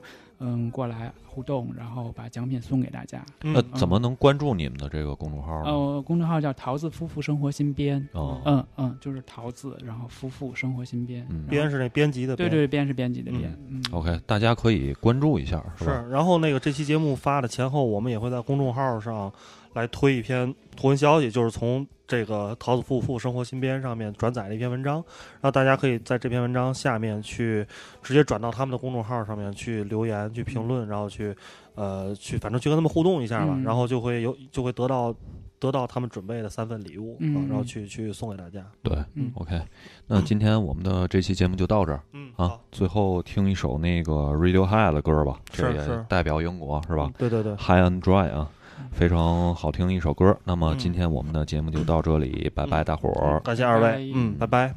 [0.45, 3.23] 嗯过来互动，然后把奖品送给大家。
[3.41, 5.71] 嗯那怎么能关注你们的这个公众号呢？
[5.71, 16.03] 呃，公众号叫桃子夫妇生活新编，哦，嗯嗯，就是桃子，然后夫妇生活新编，嗯编是那编辑的编，对对，编是编辑的编，嗯 OK，大家可以关注一下，是吧？
[16.03, 19.31] 是，然后那个这期节目发的前后，我们也会在公众号上
[19.73, 27.65] 来推一篇图文消息，就是从这个桃子夫妇生活新编上面转载了一篇文章，然后大家可以在这篇文章下面去
[28.01, 31.35] 直接转到他们的公众号上面去留言、去评论，然后去
[31.75, 35.15] 呃去反正去跟他们互动一下吧，嗯然后就会有就会得到
[35.59, 38.63] 得到他们准备的三份礼物，嗯啊然后去去送给大家。
[38.83, 39.59] 对嗯，OK。
[40.05, 48.49] 那今天我们的这期节目就到这儿嗯啊，最后听一首那个 Radiohead 的歌吧，这也代表英国是吧对对对，？High and Dry 啊，
[48.91, 50.37] 非常好听的一首歌。
[50.43, 53.39] 那么嗯今天我们的节目就到这里，拜拜，大伙儿。
[53.41, 54.75] 感谢二位拜，嗯，拜拜，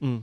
[0.00, 0.22] 嗯。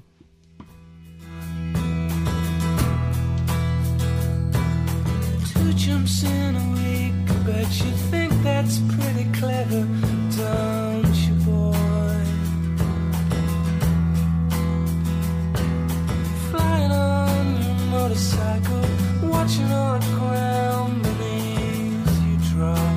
[5.54, 7.14] Two jumps in a week,
[7.46, 9.86] bet you think that's pretty clever,
[10.38, 11.74] don't you, boy?
[16.52, 18.84] Flying on your motorcycle,
[19.24, 22.93] watching all the ground beneath you drop.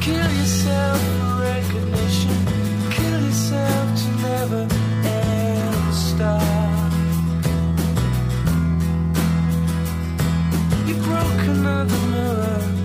[0.00, 2.34] Kill yourself for recognition,
[2.90, 4.68] kill yourself to never
[5.04, 6.92] ever stop.
[10.86, 12.79] You broke another mirror.